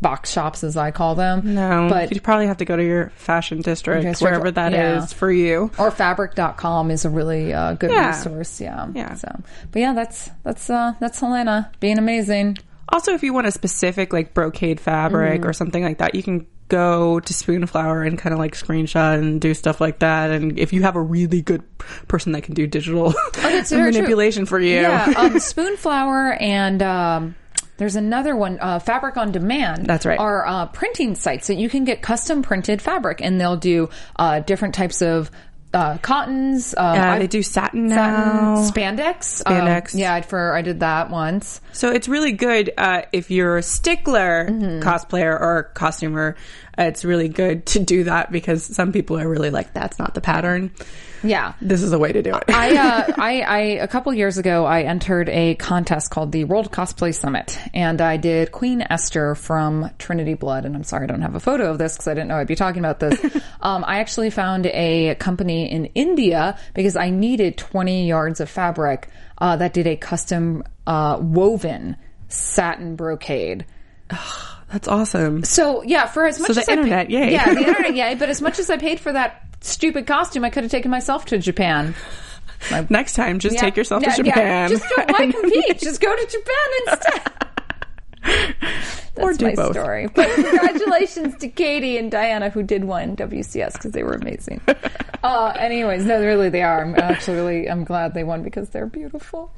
[0.00, 1.54] box shops, as I call them.
[1.54, 5.12] No, but you'd probably have to go to your fashion district, District, wherever that is
[5.12, 5.18] yeah.
[5.18, 5.70] for you.
[5.78, 8.08] or fabric.com is a really uh, good Yeah.
[8.16, 8.60] resource.
[8.60, 8.88] Yeah.
[8.94, 9.14] Yeah.
[9.14, 9.40] So,
[9.72, 12.58] but yeah, that's that's uh, that's Helena being amazing.
[12.88, 15.48] Also, if you want a specific like brocade fabric Mm-hmm.
[15.50, 19.40] or something like that, you can go to Spoonflower and kind of like screenshot and
[19.40, 20.30] do stuff like that.
[20.32, 21.62] And if you have a really good
[22.08, 23.78] person that can do digital Oh, very true.
[23.84, 27.34] manipulation for you, Yeah, um, Spoonflower and um,
[27.76, 29.86] there's another one, uh, Fabric on Demand.
[29.86, 30.18] That's right.
[30.18, 34.40] Are uh, printing sites that you can get custom printed fabric, and they'll do uh,
[34.40, 35.30] different types of
[35.74, 36.74] uh, cottons.
[36.76, 38.56] Um, Yeah, I- they do satin satin, now.
[38.70, 39.42] spandex.
[39.46, 39.94] Um, Spandex.
[39.94, 41.60] yeah, for I did that once.
[41.72, 44.86] So it's really good uh, if you're a stickler Mm-hmm.
[44.88, 46.36] cosplayer or costumer.
[46.78, 50.12] Uh, it's really good to do that because some people are really like, that's not
[50.14, 50.70] the pattern.
[51.22, 51.54] Yeah.
[51.62, 52.44] This is a way to do it.
[52.48, 56.70] I, uh, I, I, a couple years ago, I entered a contest called the World
[56.70, 60.66] Cosplay Summit, and I did Queen Esther from Trinity Blood.
[60.66, 62.46] And I'm sorry I don't have a photo of this because I didn't know I'd
[62.46, 63.24] be talking about this.
[63.62, 69.08] um, I actually found a company in India because I needed 20 yards of fabric
[69.38, 71.96] uh, that did a custom uh, woven
[72.28, 73.64] satin brocade.
[74.72, 75.44] That's awesome.
[75.44, 77.32] So yeah, for as much the as I internet, pa- yay.
[77.32, 78.14] yeah, the internet, yay.
[78.16, 81.24] But as much as I paid for that stupid costume, I could have taken myself
[81.26, 81.94] to Japan.
[82.90, 83.60] Next time, just Yeah.
[83.60, 84.32] take yourself Yeah, to yeah.
[84.32, 84.70] Japan.
[84.70, 85.78] Just don't why compete?
[85.78, 87.32] Just go to Japan instead.
[89.14, 89.72] That's my both.
[89.72, 90.08] story.
[90.14, 94.60] But congratulations to Katie and Diana who did win WCS because they were amazing.
[95.22, 96.84] Uh, anyways, no, really they are.
[96.84, 99.52] I'm actually really I'm glad they won because they're beautiful.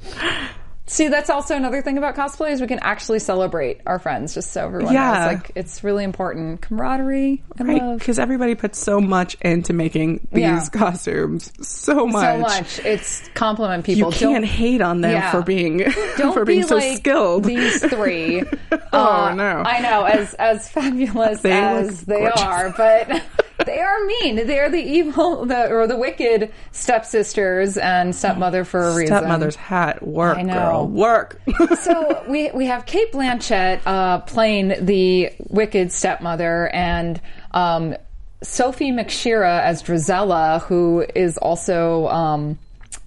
[0.91, 4.51] See, that's also another thing about cosplay is we can actually celebrate our friends, just
[4.51, 5.11] so everyone Yeah.
[5.13, 5.33] knows.
[5.35, 6.61] Like it's really important.
[6.61, 7.99] Camaraderie and Right, love.
[7.99, 10.65] because everybody puts so much into making these Yeah.
[10.73, 11.51] costumes.
[11.61, 12.23] So much.
[12.25, 12.79] So much.
[12.85, 14.11] It's compliment people.
[14.11, 15.29] You can't Don't- hate on them Yeah.
[15.29, 15.77] for being
[16.17, 17.43] Don't for being be so like skilled.
[17.43, 18.43] These three.
[18.91, 18.97] Oh,
[19.27, 19.63] uh, no.
[19.65, 22.41] I know, as as fabulous They as they gorgeous.
[22.41, 23.21] are, but
[23.65, 24.47] they are mean.
[24.47, 29.17] They're the evil, the or the wicked stepsisters and stepmother for a reason.
[29.17, 30.53] Stepmother's hat, work, I know.
[30.53, 31.41] girl, work.
[31.79, 37.95] so we we have Cate Blanchett uh, playing the wicked stepmother and um,
[38.41, 42.57] Sophie McShera as Drizella, who is also um,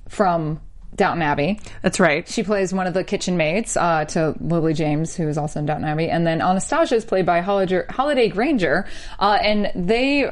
[0.09, 0.61] from
[0.95, 1.61] Downton Abbey.
[1.83, 2.29] That's right.
[2.29, 5.67] She plays one of the kitchen maids uh, to Lily James, who is also in
[5.67, 8.87] Downton Abbey, and then Anastasia is played by Holliday, Holliday Grainger,
[9.19, 10.31] uh, and they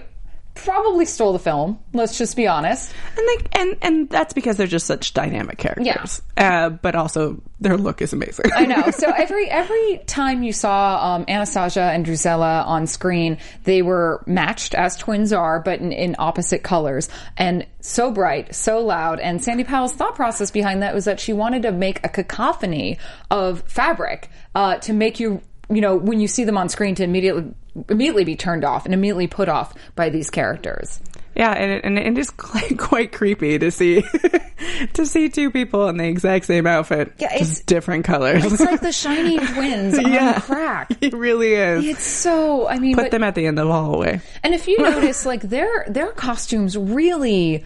[0.54, 1.78] probably stole the film.
[1.92, 2.92] Let's just be honest.
[3.16, 6.22] And they, and and that's because they're just such dynamic characters.
[6.36, 8.46] Uh, but also their look is amazing.
[8.54, 8.90] I know.
[8.90, 14.74] So every every time you saw um, Anastasia and Drusilla on screen, they were matched
[14.74, 19.20] as twins are, but in, in opposite colors, and so bright, so loud.
[19.20, 22.98] And Sandy Powell's thought process behind that was that she wanted to make a cacophony
[23.30, 25.40] of fabric uh, to make you.
[25.72, 27.54] You know, when you see them on screen, to immediately
[27.88, 31.00] immediately be turned off and immediately put off by these characters.
[31.37, 34.02] Yeah, and it, and it is quite, quite creepy to see
[34.94, 38.44] to see two people in the exact same outfit, Yeah, it's- just different colors.
[38.44, 40.40] It's like the Shining Twins on Yeah.
[40.40, 40.90] crack.
[41.00, 41.85] it really is.
[41.87, 42.66] It's so.
[42.68, 44.20] I mean, Put but- them at the end of the hallway.
[44.42, 47.64] And if you notice, like their their costumes really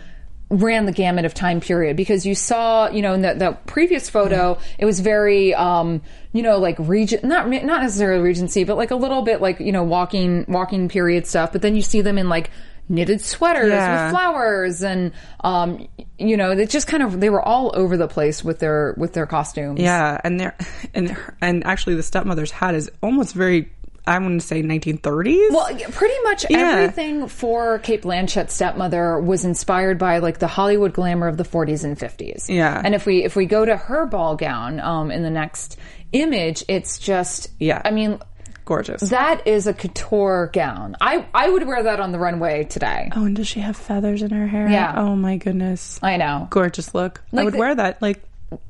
[0.55, 4.09] ran the gamut of time period because you saw, you know, in the, the previous
[4.09, 6.01] photo, it was very, um,
[6.33, 9.73] you know, like region, not not necessarily Regency, but like a little bit like you
[9.73, 11.53] know walking walking period stuff.
[11.53, 12.51] But then you see them in like
[12.89, 14.05] knitted sweaters Yeah.
[14.05, 15.13] with flowers and
[15.43, 15.89] um
[16.19, 19.15] you know they just kind of they were all over the place with their with
[19.15, 20.55] their costumes Yeah, and they're
[20.95, 23.73] and and actually the stepmother's hat is almost very
[24.07, 25.51] I want to say 1930s.
[25.51, 26.59] Well, pretty much Yeah.
[26.59, 31.85] everything for Cate Blanchett's stepmother was inspired by like the Hollywood glamour of the 40s
[31.85, 32.49] and 50s.
[32.49, 32.81] Yeah.
[32.85, 35.79] And if we if we go to her ball gown um, in the next
[36.13, 37.81] image, it's just Yeah.
[37.83, 38.19] I mean,
[38.67, 39.09] gorgeous.
[39.09, 40.97] that is a couture gown.
[41.01, 43.11] I I would wear that on the runway today.
[43.17, 44.69] oh, and does she have feathers in her hair?
[44.69, 44.93] Yeah.
[44.97, 45.99] Oh my goodness.
[46.03, 46.47] I know.
[46.51, 47.23] Gorgeous look.
[47.35, 48.03] I would the- wear that.
[48.03, 48.23] Like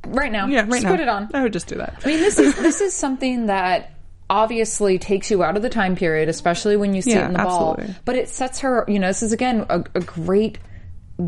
[0.06, 0.90] Right now, yeah, right just now.
[0.92, 1.28] put it on.
[1.34, 1.96] I would just do that.
[2.04, 3.90] I mean, this is this is something that
[4.28, 7.32] obviously takes you out of the time period, especially when you see Yeah, it in
[7.34, 7.80] the ball.
[8.04, 8.84] But it sets her.
[8.88, 10.58] You know, this is again a, a great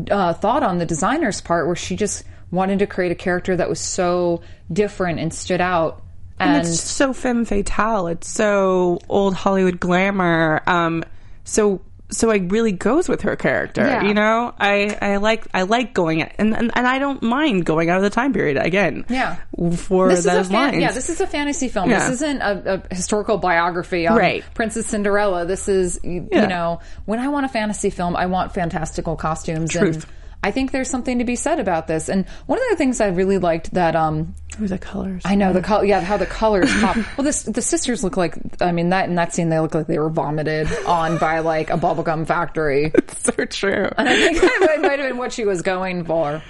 [0.09, 3.69] uh, thought on the designer's part, where she just wanted to create a character that
[3.69, 6.01] was so different and stood out.
[6.39, 8.07] and And, it's so femme fatale.
[8.07, 10.61] It's so old Hollywood glamour.
[10.65, 11.03] Um,
[11.43, 13.81] so so it really goes with her character.
[13.85, 14.03] Yeah.
[14.03, 17.65] You know, I I like I like going at, and, and and I don't mind
[17.65, 19.05] going out of the time period again.
[19.09, 19.37] Yeah.
[19.75, 20.81] for this is a those fan- lines.
[20.81, 21.89] yeah, this is a fantasy film.
[21.89, 21.99] Yeah.
[22.09, 24.43] This isn't a, a historical biography on Right.
[24.53, 25.45] Princess Cinderella.
[25.45, 26.43] This is you, Yeah.
[26.43, 29.71] you know when I want a fantasy film, I want fantastical costumes.
[29.71, 29.95] Truth.
[29.95, 30.05] And
[30.43, 32.09] I think there's something to be said about this.
[32.09, 35.21] And one of the things I really liked that um, Who's the colors?
[35.25, 35.83] I know the color.
[35.85, 36.95] Yeah, how the colors pop.
[37.17, 38.35] Well, this, the sisters look like.
[38.61, 41.69] I mean, that in that scene, they look like they were vomited on by like
[41.69, 42.91] a bubblegum factory.
[42.95, 43.89] It's so true.
[43.97, 46.41] And I think that might have been what she was going for.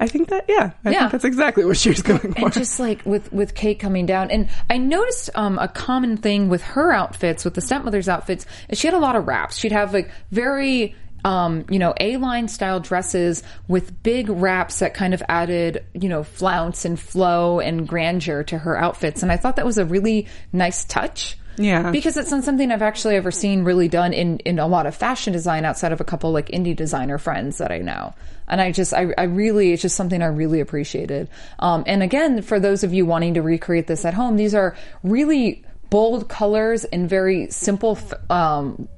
[0.00, 0.98] I think that yeah, I Yeah.
[1.00, 2.44] think that's exactly what she was going for.
[2.44, 6.48] And just like with with Kate coming down, and I noticed um, a common thing
[6.48, 9.56] with her outfits, with the stepmother's outfits, is she had a lot of wraps.
[9.56, 10.94] She'd have like very.
[11.24, 16.22] Um, you know, A-line style dresses with big wraps that kind of added, you know,
[16.22, 19.22] flounce and flow and grandeur to her outfits.
[19.22, 21.36] And I thought that was a really nice touch.
[21.56, 21.90] Yeah.
[21.90, 24.94] Because it's not something I've actually ever seen really done in, in a lot of
[24.94, 28.14] fashion design outside of a couple like indie designer friends that I know.
[28.46, 31.28] And I just, I, I really, it's just something I really appreciated.
[31.58, 34.76] Um, and again, for those of you wanting to recreate this at home, these are
[35.02, 38.88] really bold colors and very simple, f- um,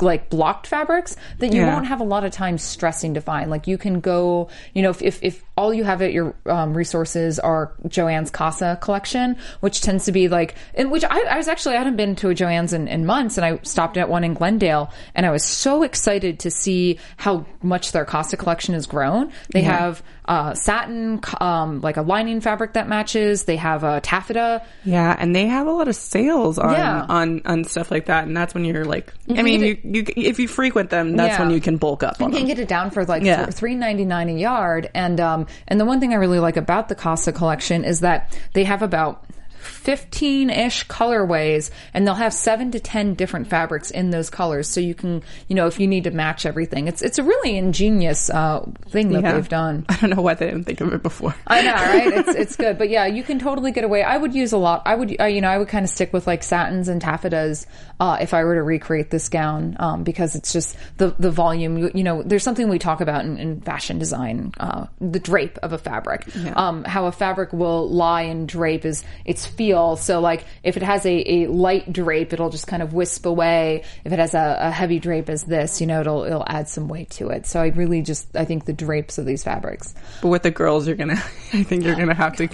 [0.00, 1.74] like blocked fabrics that you Yeah.
[1.74, 3.50] won't have a lot of time stressing to find.
[3.50, 6.74] Like you can go, you know, if, if, if all you have at your um,
[6.74, 11.48] resources are Joann's Casa collection, which tends to be like, in which I, I was
[11.48, 14.24] actually, I hadn't been to a Joann's in, in months and I stopped at one
[14.24, 18.86] in Glendale and I was so excited to see how much their Casa collection has
[18.86, 19.32] grown.
[19.52, 23.44] They have uh, satin, um, like a lining fabric that matches.
[23.44, 24.62] They have a taffeta.
[24.84, 27.04] yeah, and they have a lot of sales on Yeah.
[27.08, 30.38] on on stuff like that, and that's when you're like, I mean, you, you if
[30.38, 31.44] you frequent them, that's Yeah.
[31.44, 32.56] when you can bulk up on You can them.
[32.56, 33.46] get it down for like Yeah.
[33.46, 36.88] three ninety nine a yard, and um, and the one thing I really like about
[36.88, 39.24] the Casa collection is that they have about.
[39.60, 44.68] 15 ish colorways and they'll have seven to 10 different fabrics in those colors.
[44.68, 47.56] So you can, you know, if you need to match everything, it's, it's a really
[47.56, 49.32] ingenious, uh, thing that Yeah.
[49.34, 49.86] they've done.
[49.88, 51.34] I don't know why they didn't think of it before.
[51.46, 52.06] I know, right?
[52.20, 54.02] It's it's good, but yeah, you can totally get away.
[54.02, 54.82] I would use a lot.
[54.84, 57.66] I would, uh, you know, I would kind of stick with like satins and taffetas
[58.00, 61.78] uh, if I were to recreate this gown um, because it's just the the volume.
[61.78, 65.58] You, you know, there's something we talk about in, in fashion design, uh, the drape
[65.62, 69.96] of a fabric, um, how a fabric will lie and drape is its feel.
[69.96, 73.84] So like if it has a, a light drape, it'll just kind of wisp away.
[74.04, 76.88] If it has a, a heavy drape as this, you know, it'll it'll add some
[76.88, 77.46] weight to it.
[77.46, 79.94] So I really just I think the drapes of these fabrics.
[80.22, 81.14] But with the girls, you're gonna,
[81.52, 82.48] I think you're gonna have to,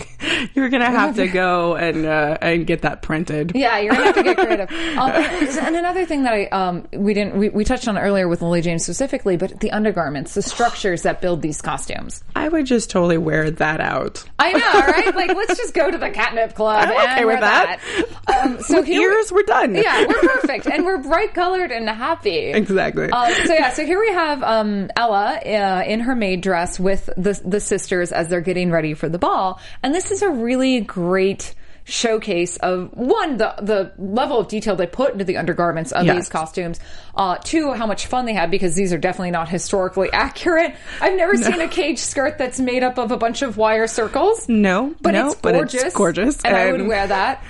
[0.54, 3.52] you're gonna have to go and uh, and get that printed.
[3.54, 4.70] Yeah, you're gonna have to get creative.
[4.96, 8.40] Um, and another thing that I um, we didn't we, we touched on earlier with
[8.40, 12.22] Lily James specifically, but the undergarments, the structures that build these costumes.
[12.34, 14.24] I would just totally wear that out.
[14.38, 15.14] I know, right?
[15.14, 16.85] Like, let's just go to the catnip club.
[16.86, 17.80] I'm okay with that.
[18.26, 19.74] Um, so With here, ears, we're done.
[19.74, 22.52] Yeah, we're perfect, and we're bright colored and happy.
[22.52, 23.10] Exactly.
[23.10, 27.08] Um, so yeah, so here we have um, Ella uh, in her maid dress with
[27.16, 30.80] the the sisters as they're getting ready for the ball, and this is a really
[30.80, 31.54] great
[31.88, 36.16] showcase of one the the level of detail they put into the undergarments of Yes.
[36.16, 36.80] these costumes.
[37.14, 40.74] Uh, two, how much fun they had because these are definitely not historically accurate.
[41.00, 44.48] I've never seen a cage skirt that's made up of a bunch of wire circles.
[44.48, 45.72] no, But no, it's gorgeous.
[45.82, 47.42] But it's gorgeous, and, I would wear that.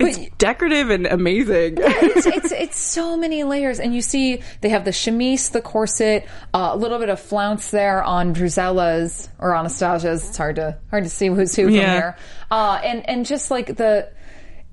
[0.00, 1.74] It's decorative and amazing.
[1.78, 6.26] it's, it's it's so many layers, and you see they have the chemise, the corset,
[6.54, 10.28] uh, a little bit of flounce there on Drusella's or Anastasia's.
[10.28, 11.92] It's hard to hard to see who's who from Yeah.
[11.92, 12.16] here,
[12.50, 14.08] uh, and and just like the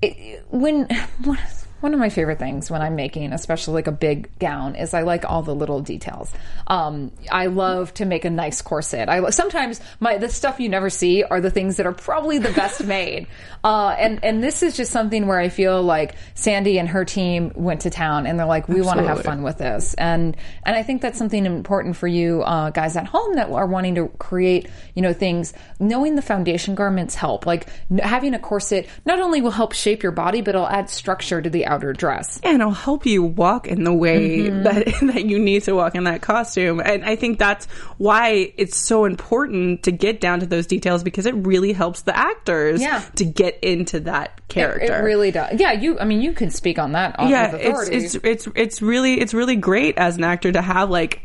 [0.02, 0.88] it, when.
[1.80, 5.02] One of my favorite things when I'm making, especially like a big gown, is I
[5.02, 6.32] like all the little details.
[6.66, 9.10] Um, I love to make a nice corset.
[9.10, 12.50] I sometimes my the stuff you never see are the things that are probably the
[12.52, 13.26] best made.
[13.62, 17.52] Uh, and and this is just something where I feel like Sandy and her team
[17.54, 19.92] went to town and they're like, we want to have fun with this.
[19.94, 23.66] And and I think that's something important for you uh, guys at home that are
[23.66, 25.52] wanting to create, you know, things.
[25.78, 27.44] Knowing the foundation garments help.
[27.44, 30.88] Like n- having a corset not only will help shape your body, but it'll add
[30.88, 32.40] structure to the outer dress.
[32.42, 34.62] and it'll help you walk in the way Mm-hmm.
[34.62, 36.80] that that you need to walk in that costume.
[36.80, 37.66] And I think that's
[37.98, 42.16] why it's so important to get down to those details because it really helps the
[42.16, 43.00] actors Yeah.
[43.16, 44.94] to get into that character.
[44.96, 45.58] It really does.
[45.60, 45.98] Yeah, you.
[45.98, 47.18] I mean, you can speak on that.
[47.18, 50.88] On, yeah, it's it's it's it's really it's really great as an actor to have
[50.90, 51.22] like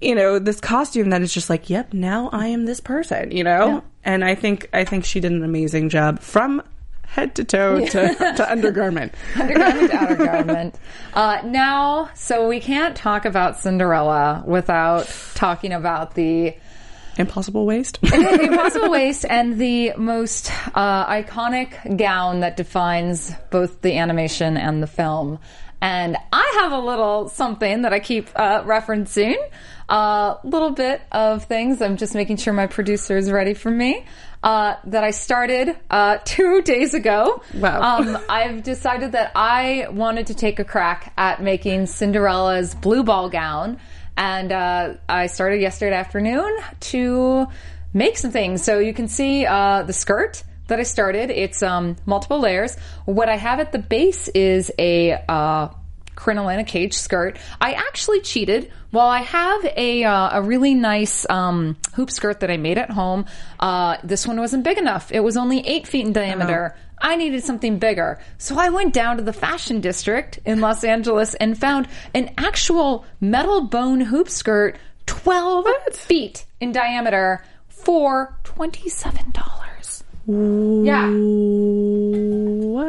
[0.00, 3.42] you know this costume that is just like yep now I am this person you
[3.42, 3.80] know Yeah.
[4.04, 6.62] and I think I think she did an amazing job from
[7.08, 9.14] head to toe to, to undergarment.
[9.36, 10.74] undergarment to outer garment.
[11.14, 16.54] Uh, now, so we can't talk about Cinderella without talking about the
[17.18, 17.98] Impossible waist.
[18.12, 24.86] impossible waist and the most uh, iconic gown that defines both the animation and the
[24.86, 25.40] film.
[25.80, 29.36] And I have a little something that I keep uh, referencing.
[29.88, 31.80] A little bit of things.
[31.80, 34.04] I'm just making sure my producer is ready for me.
[34.42, 37.42] Uh, that I started uh, two days ago.
[37.54, 37.98] Wow.
[37.98, 43.30] Um, I've decided that I wanted to take a crack at making Cinderella's blue ball
[43.30, 43.78] gown.
[44.16, 47.46] And uh, I started yesterday afternoon to
[47.92, 48.62] make some things.
[48.62, 51.30] So you can see uh, the skirt that I started.
[51.30, 52.76] It's um, multiple layers.
[53.04, 55.68] What I have at the base is a uh,
[56.14, 57.38] crinoline, a cage skirt.
[57.60, 58.70] I actually cheated.
[58.90, 62.90] While I have a uh, a really nice um, hoop skirt that I made at
[62.90, 63.26] home,
[63.60, 65.12] uh, this one wasn't big enough.
[65.12, 66.76] It was only eight feet in diameter.
[67.00, 68.18] I needed something bigger.
[68.38, 73.04] So I went down to the fashion district in Los Angeles and found an actual
[73.20, 79.67] metal bone hoop skirt, 12 feet in diameter for $27.
[80.28, 81.08] Yeah.
[82.68, 82.84] What?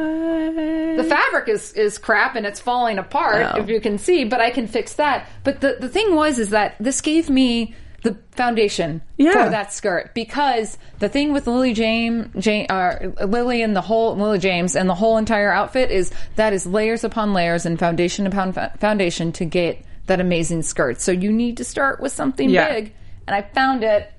[0.98, 3.62] The fabric is, is crap and it's falling apart, Oh.
[3.62, 5.28] if you can see, but I can fix that.
[5.44, 7.74] But the, the thing was, is that this gave me
[8.04, 9.32] the foundation Yeah.
[9.46, 14.16] for that skirt because the thing with Lily James, Jane, uh, Lily and the whole
[14.16, 18.26] Lily James and the whole entire outfit is that is layers upon layers and foundation
[18.26, 21.02] upon foundation to get that amazing skirt.
[21.02, 22.74] So you need to start with something Yeah.
[22.74, 22.94] big,
[23.28, 24.12] and I found it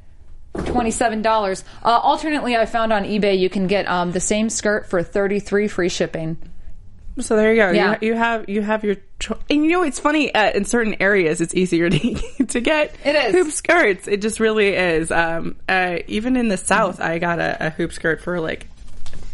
[0.54, 1.64] twenty-seven dollars.
[1.84, 5.68] Uh, alternately, I found on eBay you can get um, the same skirt for thirty-three
[5.68, 6.36] free shipping.
[7.18, 7.70] So there you go.
[7.72, 7.98] Yeah.
[8.00, 10.96] You, you have you have your cho- and you know it's funny uh, in certain
[11.00, 13.32] areas it's easier to to get It is.
[13.34, 14.08] hoop skirts.
[14.08, 15.10] It just really is.
[15.10, 18.66] Um, uh, even in the south, I got a, a hoop skirt for like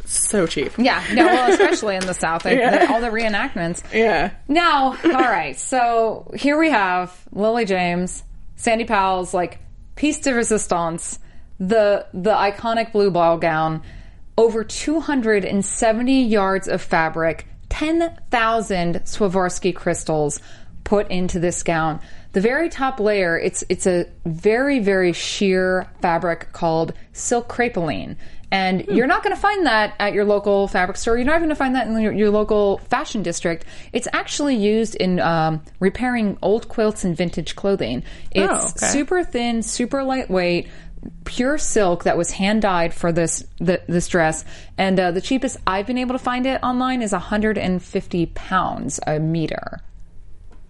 [0.04, 0.72] so cheap.
[0.78, 2.78] Yeah, no, well, especially in the South, they, Yeah.
[2.86, 3.82] they- all the reenactments.
[3.92, 4.30] Yeah.
[4.48, 8.22] Now, all right, so here we have Lily James,
[8.54, 9.58] Sandy Powell's like
[9.96, 11.18] piece de resistance,
[11.58, 13.82] the the iconic blue ball gown,
[14.38, 20.40] over 270 yards of fabric, 10,000 Swarovski crystals
[20.84, 22.00] put into this gown.
[22.32, 28.16] The very top layer, it's it's a very very sheer fabric called silk crepeline.
[28.52, 31.16] And you're not going to find that at your local fabric store.
[31.16, 33.64] You're not going to find that in your, your local fashion district.
[33.92, 38.04] It's actually used in um, repairing old quilts and vintage clothing.
[38.30, 38.86] It's Oh, okay.
[38.86, 40.68] super thin, super lightweight,
[41.24, 44.44] pure silk that was hand dyed for this th- this dress.
[44.78, 49.18] And uh, the cheapest I've been able to find it online is 150 pounds a
[49.18, 49.80] meter,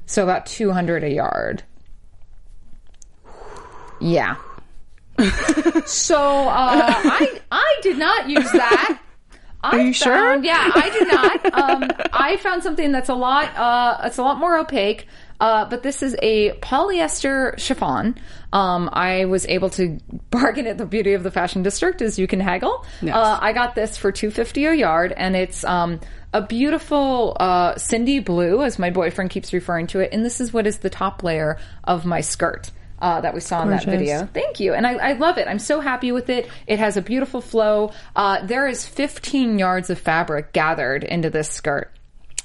[0.07, 1.63] so about 200 a yard.
[4.01, 4.37] Yeah.
[5.87, 9.01] So uh, I I did not use that.
[9.63, 10.43] I Are you sure?
[10.43, 11.71] Yeah, I did not.
[11.71, 13.57] Um, I found something that's a lot.
[13.57, 15.07] Uh, it's a lot more opaque.
[15.39, 18.17] Uh, but this is a polyester chiffon.
[18.53, 19.99] Um, I was able to
[20.31, 22.85] bargain at the beauty of the fashion district is you can haggle.
[23.07, 26.01] Uh, I got this for two fifty a yard, and it's um,
[26.33, 30.11] a beautiful uh, Cindy blue, as my boyfriend keeps referring to it.
[30.13, 32.71] And this is what is the top layer of my skirt.
[32.99, 34.27] Uh, that we saw in that video.
[34.33, 34.73] Thank you.
[34.73, 35.47] And I, I love it.
[35.47, 36.49] I'm so happy with it.
[36.67, 37.93] It has a beautiful flow.
[38.15, 41.93] Uh, there is 15 yards of fabric gathered into this skirt.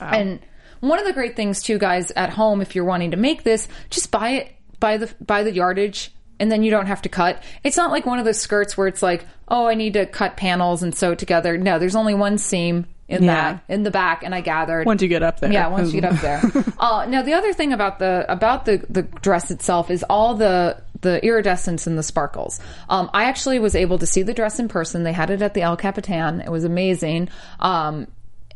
[0.01, 0.39] And
[0.81, 3.67] one of the great things too, guys, at home, if you're wanting to make this,
[3.89, 7.41] just buy it by the by the yardage and then you don't have to cut.
[7.63, 10.37] It's not like one of those skirts where it's like, oh, I need to cut
[10.37, 11.55] panels and sew it together.
[11.55, 13.53] No, there's only one seam in Yeah.
[13.53, 15.51] that in the back, and I gathered Once you get up there.
[15.51, 16.41] yeah, once you get up there.
[16.79, 20.77] uh, now, the other thing about the about the the dress itself is all the
[21.01, 22.59] the iridescence and the sparkles.
[22.87, 25.03] Um, I actually was able to see the dress in person.
[25.03, 26.41] They had it at the El Capitan.
[26.41, 27.29] It was amazing.
[27.59, 28.07] Um,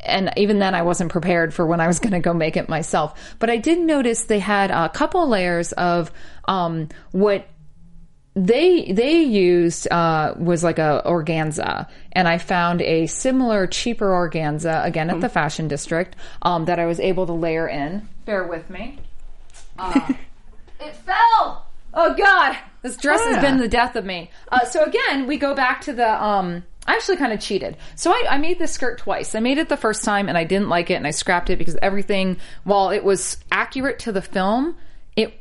[0.01, 2.69] and even then, I wasn't prepared for when I was going to go make it
[2.69, 3.35] myself.
[3.39, 6.11] But I did notice they had a couple layers of
[6.47, 7.47] um, what
[8.35, 14.85] they they used uh, was like a organza, and I found a similar cheaper organza
[14.85, 18.07] again at the fashion district um, that I was able to layer in.
[18.25, 18.99] Bear with me.
[19.79, 20.13] Uh,
[20.81, 21.65] it fell.
[21.93, 24.29] Oh God, this dress has been the death of me.
[24.51, 26.23] Uh, so again, we go back to the.
[26.23, 27.77] Um, I actually kind of cheated.
[27.95, 29.33] So I, I made this skirt twice.
[29.33, 31.57] I made it the first time and I didn't like it and I scrapped it
[31.57, 34.77] because everything, while it was accurate to the film,
[35.15, 35.39] it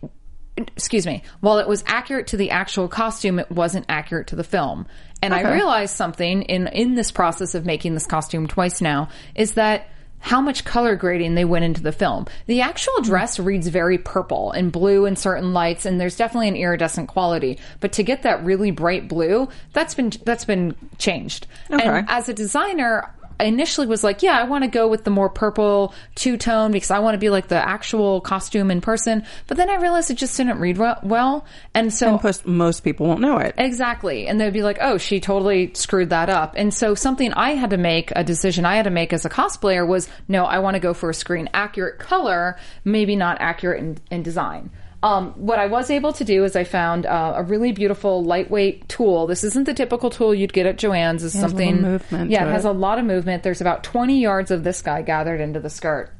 [0.56, 4.44] excuse me, while it was accurate to the actual costume, it wasn't accurate to the
[4.44, 4.86] film.
[5.22, 9.54] And I realized something in in this process of making this costume twice now is
[9.54, 9.88] that
[10.24, 12.26] how much color grading they went into the film.
[12.46, 13.04] The actual hmm.
[13.04, 17.58] dress reads very purple and blue in certain lights, and there's definitely an iridescent quality.
[17.80, 21.46] But to get that really bright blue, that's been that's been changed.
[21.70, 21.86] Okay.
[21.86, 25.10] And as a designer, I initially was like, yeah, I want to go with the
[25.10, 29.24] more purple two tone because I want to be like the actual costume in person.
[29.46, 31.44] But then I realized it just didn't read well- well.
[31.74, 33.54] And so And most people won't know it.
[33.58, 34.26] Exactly.
[34.26, 36.54] And they'd be like, oh, she totally screwed that up.
[36.56, 39.30] And so something I had to make, a decision I had to make as a
[39.30, 43.80] cosplayer was, no, I want to go for a screen accurate color, maybe not accurate
[43.80, 44.70] in, in design.
[45.04, 48.88] Um, what I was able to do is I found uh, a really beautiful lightweight
[48.88, 49.26] tulle.
[49.26, 51.22] This isn't the typical tulle you'd get at Joann's.
[51.22, 52.68] It's has something movement Yeah, it has it.
[52.68, 53.42] a lot of movement.
[53.42, 56.10] There's about 20 yards of this guy gathered into the skirt.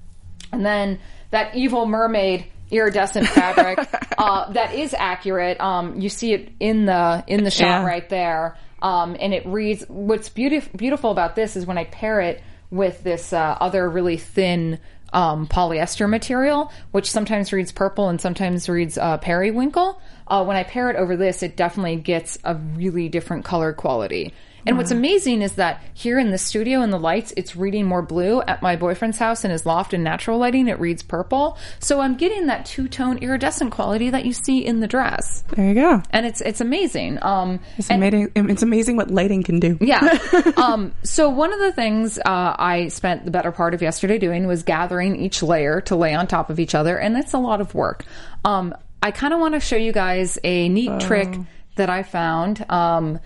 [0.53, 0.99] And then
[1.30, 3.78] that evil mermaid iridescent fabric
[4.18, 5.59] uh, that is accurate.
[5.62, 7.87] Um, you see it in the in the shot Yeah.
[7.87, 9.85] right there, um, and it reads.
[9.89, 14.17] What's beautiful beautiful about this is when I pair it with this uh, other really
[14.17, 14.79] thin.
[15.12, 20.01] Um, polyester material, which sometimes reads purple and sometimes reads uh, periwinkle.
[20.27, 24.35] Uh, when I pair it over this, it definitely gets a really different color quality.
[24.67, 28.03] And what's amazing is that here in the studio in the lights, it's reading more
[28.03, 28.41] blue.
[28.43, 31.59] At my boyfriend's house in his loft in natural lighting, it reads purple.
[31.81, 35.67] So I'm getting that two tone iridescent quality that you see in the dress, There
[35.69, 36.03] you go.
[36.11, 37.19] and it's it's amazing.
[37.23, 38.33] Um, It's and- amazing.
[38.37, 39.77] It's amazing what lighting can do.
[39.81, 40.19] yeah.
[40.57, 42.23] um, so one of the things uh,
[42.59, 46.27] I spent the better part of yesterday doing was gathering each layer to lay on
[46.27, 48.05] top of each other, and it's a lot of work.
[48.45, 51.29] Um, I kind of want to show you guys a neat trick
[51.77, 53.19] that I found um,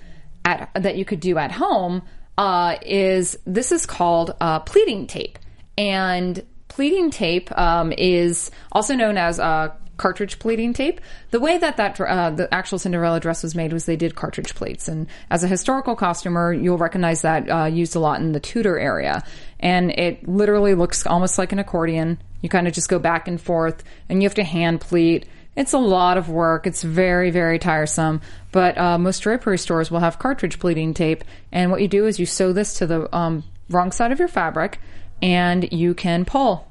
[0.49, 2.03] at that you could do at home.
[2.36, 5.38] Uh, is this is called uh, pleating tape,
[5.76, 11.01] and pleating tape um, is also known as uh, cartridge pleating tape.
[11.32, 14.55] The way that that uh, the actual Cinderella dress was made was they did cartridge
[14.55, 18.40] pleats, and as a historical costumer, you'll recognize that uh, used a lot in the
[18.40, 19.24] Tudor area,
[19.59, 22.18] and it literally looks almost like an accordion.
[22.40, 25.26] You kind of just go back and forth, and you have to hand pleat.
[25.57, 26.66] It's a lot of work.
[26.66, 28.20] It's very, very tiresome.
[28.53, 32.18] But uh, most drapery stores will have cartridge pleating tape, and what you do is
[32.18, 34.78] you sew this to the um, wrong side of your fabric,
[35.20, 36.68] and you can pull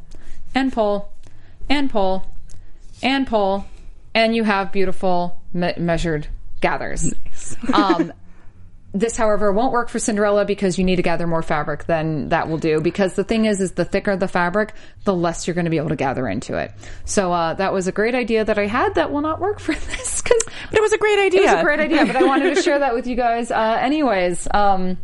[0.55, 1.11] and pull
[1.69, 2.25] and pull
[3.03, 3.65] and pull,
[4.15, 6.27] and you have beautiful me- measured
[6.61, 7.13] gathers.
[7.73, 8.11] um,
[8.93, 12.47] this, however, won't work for Cinderella because you need to gather more fabric than that
[12.47, 12.79] will do.
[12.79, 14.73] Because the thing is, is the thicker the fabric,
[15.03, 16.71] the less you're going to be able to gather into it.
[17.05, 19.73] So uh, that was a great idea that I had that will not work for
[19.73, 21.41] this because But it was a great idea.
[21.41, 22.05] it was a great idea.
[22.05, 24.47] But I wanted to share that with you guys, uh, anyways.
[24.53, 24.97] Um,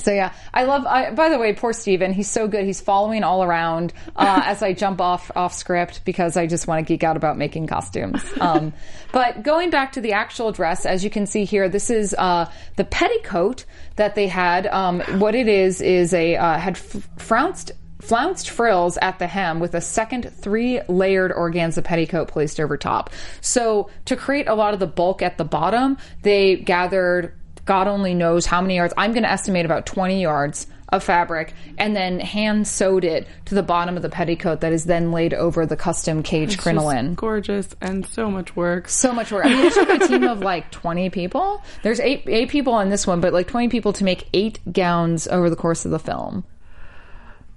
[0.00, 0.86] so yeah, I love.
[0.86, 2.64] I, by the way, poor Steven, he's so good.
[2.64, 6.86] He's following all around uh, as I jump off off script because I just want
[6.86, 8.22] to geek out about making costumes.
[8.40, 8.72] Um,
[9.12, 12.50] but going back to the actual dress, as you can see here, this is uh,
[12.76, 13.64] the petticoat
[13.96, 14.66] that they had.
[14.66, 19.60] Um, what it is is a uh, had f- flounced flounced frills at the hem
[19.60, 23.10] with a second three layered organza petticoat placed over top.
[23.40, 27.34] So to create a lot of the bulk at the bottom, they gathered
[27.70, 28.92] God only knows how many yards.
[28.96, 33.54] I'm going to estimate about 20 yards of fabric and then hand sewed it to
[33.54, 37.14] the bottom of the petticoat that is then laid over the custom cage It's crinoline.
[37.14, 38.88] gorgeous and so much work.
[38.88, 39.46] So much work.
[39.46, 41.62] I mean, it took a team of like 20 people.
[41.84, 45.28] There's eight, eight people on this one, but like 20 people to make eight gowns
[45.28, 46.42] over the course of the film.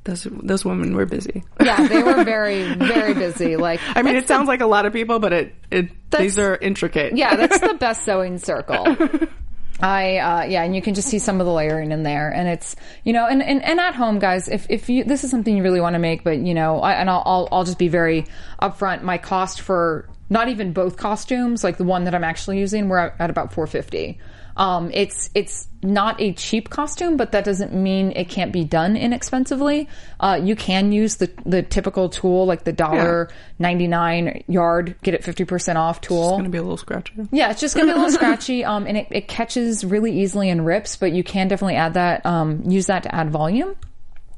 [0.04, 1.44] Those those women were busy.
[1.60, 3.56] Yeah, they were very, very busy.
[3.58, 6.56] Like, I mean, it sounds like a lot of people, but it it these are
[6.56, 7.18] intricate.
[7.18, 8.86] Yeah, that's the best sewing circle.
[9.84, 12.48] I uh yeah, and you can just see some of the layering in there, and
[12.48, 15.58] it's you know, and and, and at home, guys, if if you this is something
[15.58, 17.90] you really want to make, but you know, I, and I'll, I'll I'll just be
[17.90, 18.26] very
[18.62, 19.02] upfront.
[19.04, 22.98] My cost for not even both costumes, like the one that I'm actually using, we're
[22.98, 24.20] at, at about four fifty.
[24.56, 28.96] Um, it's it's not a cheap costume, but that doesn't mean it can't be done
[28.96, 29.90] inexpensively.
[30.20, 33.30] Uh, you can use the the typical tulle, like the dollar
[33.60, 36.30] ninety nine yard, get it fifty percent off tulle.
[36.30, 37.14] It's gonna be a little scratchy.
[37.32, 40.50] Yeah, it's just gonna be a little scratchy, um, and it, it catches really easily
[40.50, 43.76] and rips, but you can definitely add that, um, use that to add volume.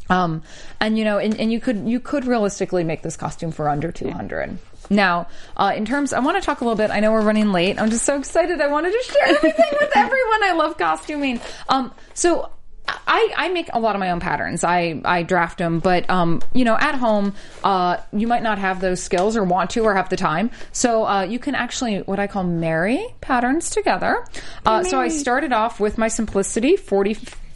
[0.10, 0.44] Um,
[0.80, 3.92] and you know, and, and you could you could realistically make this costume for under
[3.92, 4.58] two hundred.
[4.90, 5.28] Now,
[5.58, 6.92] uh, in terms, I want to talk a little bit.
[6.92, 7.80] I know we're running late.
[7.80, 8.62] I'm just so excited.
[8.62, 10.44] I wanted to share everything with everyone.
[10.44, 11.40] I love costuming.
[11.70, 12.50] Um, so
[12.88, 14.64] I, I make a lot of my own patterns.
[14.64, 17.34] I, I draft them, but um, you know, at home,
[17.64, 20.52] uh, you might not have those skills or want to or have the time.
[20.72, 24.26] So uh, you can actually what I call marry patterns together.
[24.66, 27.16] Uh, so I started off with my Simplicity 40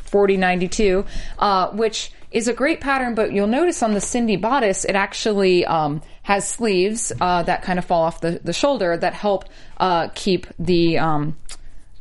[0.10, 1.06] 4092,
[1.38, 5.66] uh, which is a great pattern, but you'll notice on the Cindy bodice, it actually
[5.66, 9.46] um, has sleeves uh, that kind of fall off the, the shoulder that help
[9.78, 11.38] uh, keep the um,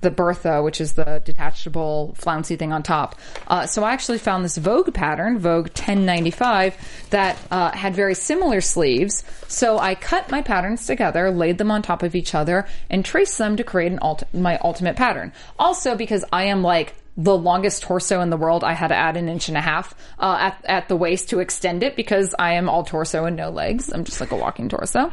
[0.01, 3.17] the Bertha, which is the detachable flouncy thing on top.
[3.49, 6.77] Uh, so I actually found this Vogue pattern, Vogue 1095,
[7.11, 9.25] that uh, had very similar sleeves.
[9.49, 13.39] So I cut my patterns together, laid them on top of each other, and traced
[13.39, 15.33] them to create an ult- my ultimate pattern.
[15.59, 19.17] Also, because I am like the longest torso in the world, I had to add
[19.17, 22.53] an inch and a half uh, at at the waist to extend it because I
[22.53, 23.93] am all torso and no legs.
[23.93, 25.11] I'm just like a walking torso.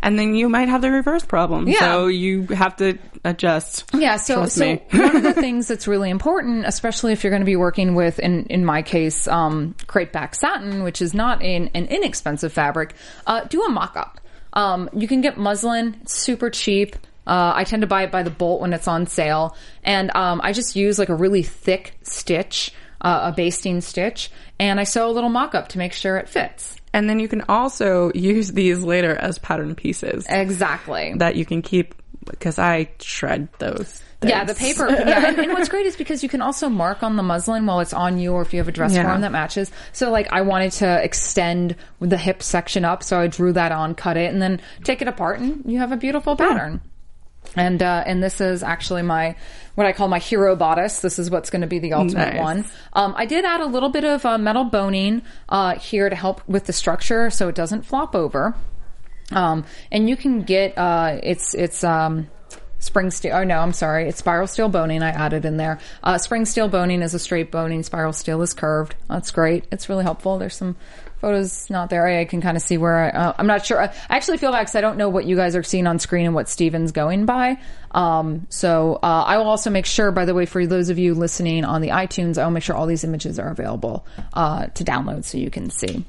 [0.00, 1.66] And then you might have the reverse problem.
[1.66, 1.80] Yeah.
[1.80, 3.90] So you have to adjust.
[3.92, 7.46] Yeah, so so one of the things that's really important, especially if you're going to
[7.46, 11.70] be working with, in in my case, um, crepe back satin, which is not an,
[11.74, 12.94] an inexpensive fabric,
[13.26, 14.20] uh, do a mock up.
[14.52, 16.94] Um, you can get muslin; it's super cheap.
[17.28, 19.54] Uh, I tend to buy it by the bolt when it's on sale,
[19.84, 22.72] and um, I just use like a really thick stitch,
[23.02, 26.28] uh, a basting stitch, and I sew a little mock up to make sure it
[26.28, 26.74] fits.
[26.94, 31.12] And then you can also use these later as pattern pieces Exactly.
[31.16, 34.02] that you can keep because I shred those.
[34.22, 34.88] Yeah, the paper.
[34.90, 37.78] Yeah, and, and what's great is because you can also mark on the muslin while
[37.80, 39.04] it's on you, or if you have a dress Yeah.
[39.04, 39.70] form that matches.
[39.92, 43.94] So, like, I wanted to extend the hip section up, so I drew that on,
[43.94, 46.80] cut it, and then take it apart, and you have a beautiful pattern.
[47.56, 49.36] And uh, and this is actually my
[49.74, 51.00] what I call my hero bodice.
[51.00, 52.40] This is what's going to be the ultimate Nice.
[52.40, 52.64] one.
[52.92, 56.46] Um, I did add a little bit of uh, metal boning uh, here to help
[56.48, 58.54] with the structure, so it doesn't flop over.
[59.30, 62.28] Um, and you can get uh, it's it's um,
[62.78, 63.34] spring steel.
[63.34, 65.02] Oh no, I'm sorry, it's spiral steel boning.
[65.02, 65.78] I added in there.
[66.02, 67.82] Uh, spring steel boning is a straight boning.
[67.82, 68.94] Spiral steel is curved.
[69.08, 69.66] That's great.
[69.70, 70.38] It's really helpful.
[70.38, 70.76] There's some
[71.20, 72.06] photos not there.
[72.06, 73.82] I can kind of see where I, uh, I'm not sure.
[73.82, 76.26] I actually feel bad because I don't know what you guys are seeing on screen
[76.26, 77.58] and what Steven's going by.
[77.90, 81.14] Um, so uh, I will also make sure, by the way, for those of you
[81.14, 84.84] listening on the iTunes, I will make sure all these images are available uh, to
[84.84, 86.04] download so you can see.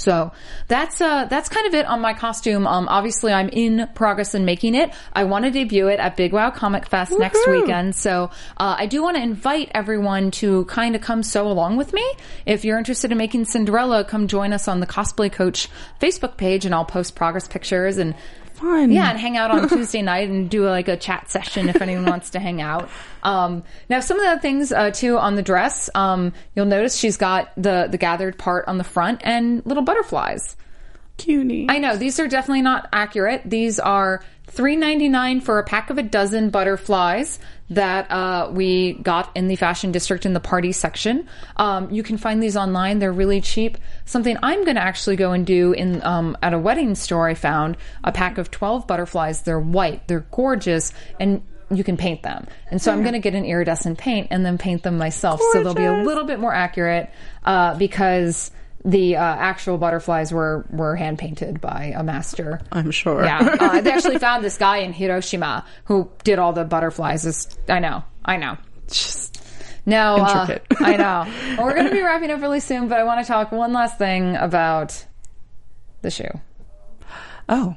[0.00, 0.32] So
[0.68, 2.66] that's uh that's kind of it on my costume.
[2.66, 4.92] Um, obviously I'm in progress in making it.
[5.12, 7.94] I want to debut it at Big Wow Comic Fest next weekend.
[7.94, 11.92] So uh, I do want to invite everyone to kind of come sew along with
[11.92, 12.06] me.
[12.46, 15.68] If you're interested in making Cinderella, come join us on the Cosplay Coach
[16.00, 18.14] Facebook page, and I'll post progress pictures and
[18.60, 18.92] Fun.
[18.92, 22.04] yeah, and hang out on Tuesday night and do like a chat session if anyone
[22.04, 22.90] wants to hang out.
[23.22, 27.16] Um, now, some of the things uh, too on the dress, um, you'll notice she's
[27.16, 30.56] got the the gathered part on the front and little butterflies.
[31.16, 31.66] Cuny.
[31.68, 33.42] I know these are definitely not accurate.
[33.44, 37.38] These are three ninety nine for a pack of a dozen butterflies
[37.70, 41.28] that uh, we got in the fashion district in the party section.
[41.56, 43.78] Um, you can find these online; they're really cheap.
[44.04, 47.28] Something I'm going to actually go and do in um, at a wedding store.
[47.28, 49.42] I found a pack of twelve butterflies.
[49.42, 51.42] They're white, they're gorgeous, and
[51.72, 52.48] you can paint them.
[52.70, 55.40] And so I'm going to get an iridescent paint and then paint them myself.
[55.52, 57.10] So they'll be a little bit more accurate
[57.44, 58.50] uh, because
[58.84, 62.60] the uh, actual butterflies were were hand painted by a master.
[62.72, 63.24] I'm sure.
[63.24, 67.26] Yeah, uh, they actually found this guy in Hiroshima who did all the butterflies.
[67.26, 68.56] It's, I know, I know.
[68.88, 69.42] Just
[69.86, 71.24] No, uh, I know.
[71.56, 73.72] Well, we're going to be wrapping up really soon, but I want to talk one
[73.72, 75.04] last thing about
[76.02, 76.40] the shoe.
[77.48, 77.76] oh.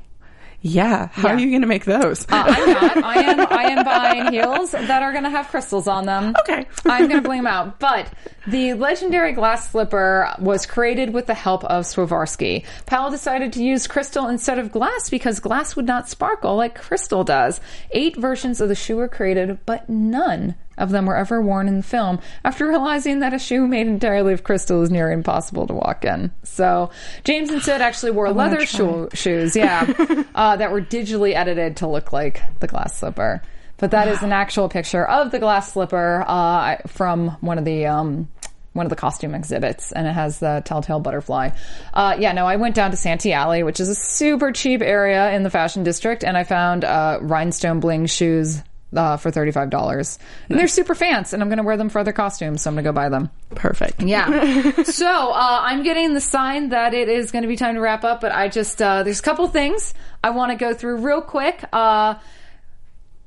[0.66, 1.09] Yeah.
[1.11, 1.36] How Yeah.
[1.36, 2.24] are you going to make those?
[2.24, 2.97] Uh, I'm not.
[3.03, 3.39] I am.
[3.41, 6.34] I am buying heels that are going to have crystals on them.
[6.39, 6.66] Okay.
[6.86, 7.80] I'm going to bling them out.
[7.80, 8.07] But
[8.47, 12.64] the legendary glass slipper was created with the help of Swarovski.
[12.86, 17.26] Powell decided to use crystal instead of glass because glass would not sparkle like crystal
[17.26, 17.59] does.
[17.91, 21.78] Eight versions of the shoe were created, but none of them were ever worn in
[21.78, 25.74] the film after realizing that a shoe made entirely of crystal is near impossible to
[25.74, 26.32] walk in.
[26.43, 26.89] So
[27.24, 29.91] James and Sid actually wore leather shoe, shoes, yeah,
[30.36, 33.41] uh, that were digitally edited to look like the glass slipper.
[33.78, 37.88] But that is an actual picture of the glass slipper uh, from one of the
[37.88, 38.30] um,
[38.74, 41.49] one of the costume exhibits, and it has the telltale butterfly.
[41.93, 45.32] Uh, yeah, no, I went down to Santee Alley, which is a super cheap area
[45.32, 48.61] in the fashion district, and I found uh, rhinestone bling shoes.
[48.96, 50.20] Uh, for thirty five dollars,
[50.50, 52.76] and they're super fancy, and I'm going to wear them for other costumes, so I'm
[52.76, 53.32] going to go buy them.
[53.56, 54.04] Perfect.
[54.04, 54.72] Yeah.
[54.84, 58.04] so uh, I'm getting the sign that it is going to be time to wrap
[58.04, 61.22] up, but I just uh, there's a couple things I want to go through real
[61.22, 61.64] quick.
[61.74, 62.16] Uh,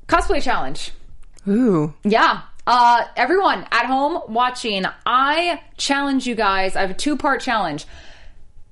[0.06, 0.92] cosplay challenge.
[1.48, 1.94] Ooh.
[2.04, 2.42] Yeah.
[2.66, 6.74] Uh, everyone at home watching, I challenge you guys.
[6.74, 7.86] I have a two part challenge.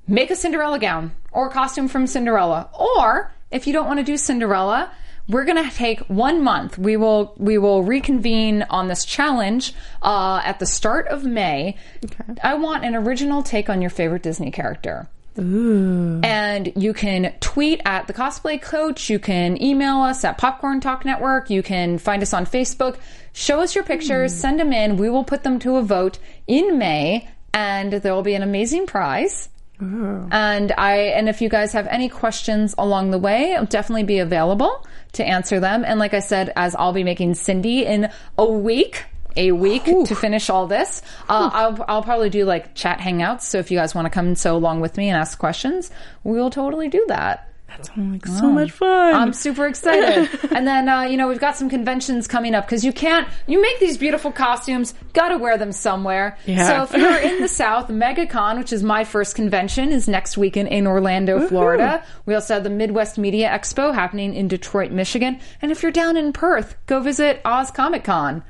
[0.09, 2.69] Make a Cinderella gown or a costume from Cinderella.
[2.79, 4.91] Or if you don't want to do Cinderella,
[5.29, 6.79] we're gonna take one month.
[6.79, 11.77] We will we will reconvene on this challenge uh, at the start of May.
[12.43, 15.09] I want an original take on your favorite Disney character.
[16.23, 19.11] And you can tweet at the cosplay coach.
[19.11, 21.51] You can email us at Popcorn Talk Network.
[21.51, 22.99] You can find us on Facebook.
[23.33, 24.97] Show us your pictures, send them in.
[24.97, 28.87] We will put them to a vote in May, and there will be an amazing
[28.87, 29.49] prize.
[30.31, 34.19] And I and if you guys have any questions along the way, I'll definitely be
[34.19, 35.85] available to answer them.
[35.85, 39.05] And like I said, as I'll be making Cindy in a week,
[39.37, 43.43] a week to finish all this, uh, I'll I'll probably do like chat hangouts.
[43.43, 45.91] So if you guys want to come so along with me and ask questions,
[46.23, 47.51] we will totally do that.
[47.77, 49.15] That sounds like so much fun.
[49.15, 50.29] I'm super excited.
[50.53, 53.61] and then, uh, you know, we've got some conventions coming up because you can't, you
[53.61, 56.39] make these beautiful costumes, gotta wear them somewhere.
[56.47, 56.87] Yeah.
[56.87, 60.69] So if you're in the South, MegaCon, which is my first convention, is next weekend
[60.69, 62.05] in Orlando, Florida.
[62.27, 65.41] We also have the Midwest Media Expo happening in Detroit, Michigan.
[65.63, 68.43] And if you're down in Perth, go visit Oz Comic Con.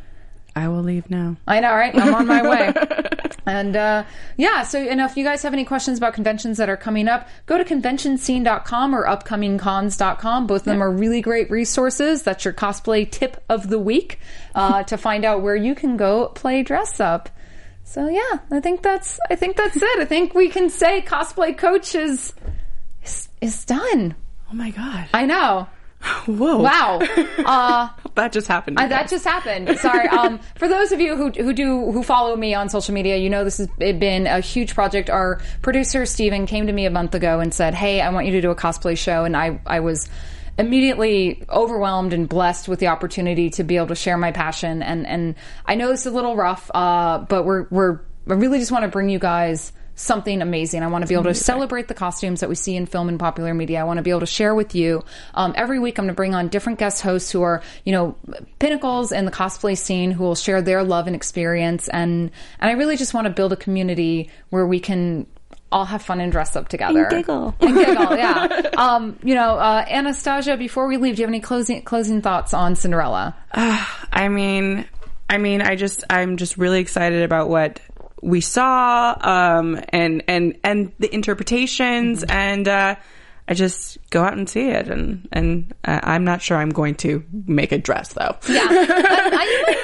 [0.57, 1.36] I will leave now.
[1.46, 1.94] I know, right?
[1.96, 2.72] I'm on my way.
[3.46, 4.05] And uh,
[4.36, 7.09] yeah, so you know, if you guys have any questions about conventions that are coming
[7.09, 10.46] up, go to conventionscene.com or upcomingcons.com.
[10.46, 12.22] Both of them are really great resources.
[12.22, 14.18] That's your cosplay tip of the week
[14.55, 17.28] uh, to find out where you can go play dress up.
[17.84, 19.98] So yeah, I think that's I think that's it.
[19.98, 22.32] I think we can say cosplay coach is
[23.02, 24.14] is, is done.
[24.50, 25.09] Oh my god.
[25.12, 25.68] I know.
[26.26, 26.59] Whoa.
[26.59, 27.00] Wow.
[27.44, 28.78] Uh, That just happened.
[28.78, 29.76] uh, that just happened.
[29.78, 30.09] Sorry.
[30.09, 33.28] Um, for those of you who who do who follow me on social media, you
[33.28, 35.11] know this has been a huge project.
[35.11, 38.32] Our producer Steven came to me a month ago and said, "Hey, I want you
[38.32, 40.09] to do a cosplay show," and I I was
[40.59, 44.82] immediately overwhelmed and blessed with the opportunity to be able to share my passion.
[44.82, 45.34] And and
[45.66, 48.88] I know it's a little rough, uh, but we're we're I really just want to
[48.88, 50.82] bring you guys something amazing.
[50.82, 53.18] I want to be able to celebrate the costumes that we see in film and
[53.18, 53.80] popular media.
[53.80, 55.05] I want to be able to share with you.
[55.34, 58.16] Um, every week, I'm going to bring on different guest hosts who are, you know,
[58.59, 61.88] pinnacles in the cosplay scene who will share their love and experience.
[61.88, 65.26] And and I really just want to build a community where we can
[65.70, 67.05] all have fun and dress up together.
[67.05, 67.55] And giggle.
[67.61, 68.70] And giggle, yeah.
[68.76, 72.55] Um, you know, uh, Anastasia, before we leave, do you have any closing closing thoughts
[72.55, 73.34] on Cinderella?
[73.53, 74.86] I mean,
[75.28, 77.80] I mean, I just, I'm just really excited about what
[78.24, 82.96] we saw, um, and and and the interpretations, and uh,
[83.46, 86.94] I just go out and see it, and and uh, I'm not sure I'm going
[86.96, 88.36] to make a dress though.
[88.48, 89.10] Yeah.
[89.34, 89.40] Uh,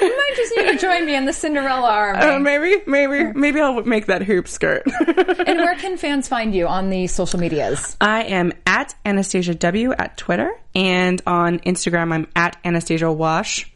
[0.81, 2.19] join me in the Cinderella army.
[2.19, 4.83] Uh, maybe, maybe, maybe I'll make that hoop skirt.
[5.07, 7.95] and where can fans find you on the social medias?
[8.01, 13.69] I am at Anastasia W at Twitter and on Instagram I'm at Anastasia Wash.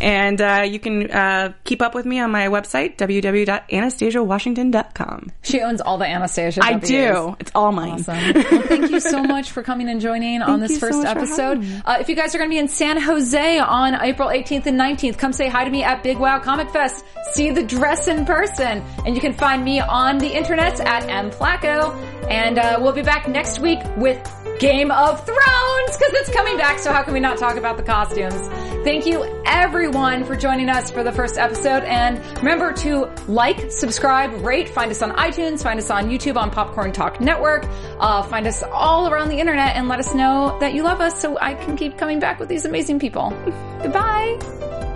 [0.00, 5.32] And uh, you can uh, keep up with me on my website www.anastasiawashington.com.
[5.42, 6.60] She owns all the Anastasia.
[6.62, 6.88] I W's.
[6.88, 7.34] do.
[7.40, 8.04] It's all mine.
[8.06, 8.34] Awesome.
[8.34, 11.04] Well, thank you so much for coming and joining on Thank this you so first
[11.04, 11.64] episode.
[11.84, 14.78] Uh, if you guys are going to be in San Jose on April 18th and
[14.78, 17.04] 19th, come say hi to me at Big Wow Comic Fest.
[17.32, 18.84] See the dress in person.
[19.04, 21.92] And you can find me on the internet at M Placko.
[22.30, 24.16] And uh, we'll be back next week with
[24.60, 26.78] Game of Thrones because it's coming back.
[26.78, 28.40] So how can we not talk about the costumes?
[28.84, 31.82] Thank you everyone for joining us for the first episode.
[31.82, 36.52] And remember to like, subscribe, rate, find us on iTunes, find us on YouTube on
[36.52, 37.66] Popcorn Talk Network,
[37.98, 41.20] uh, find us all around the internet and let us know that you love us
[41.20, 43.30] so I can keep coming back with these amazing people.
[43.82, 44.95] Goodbye.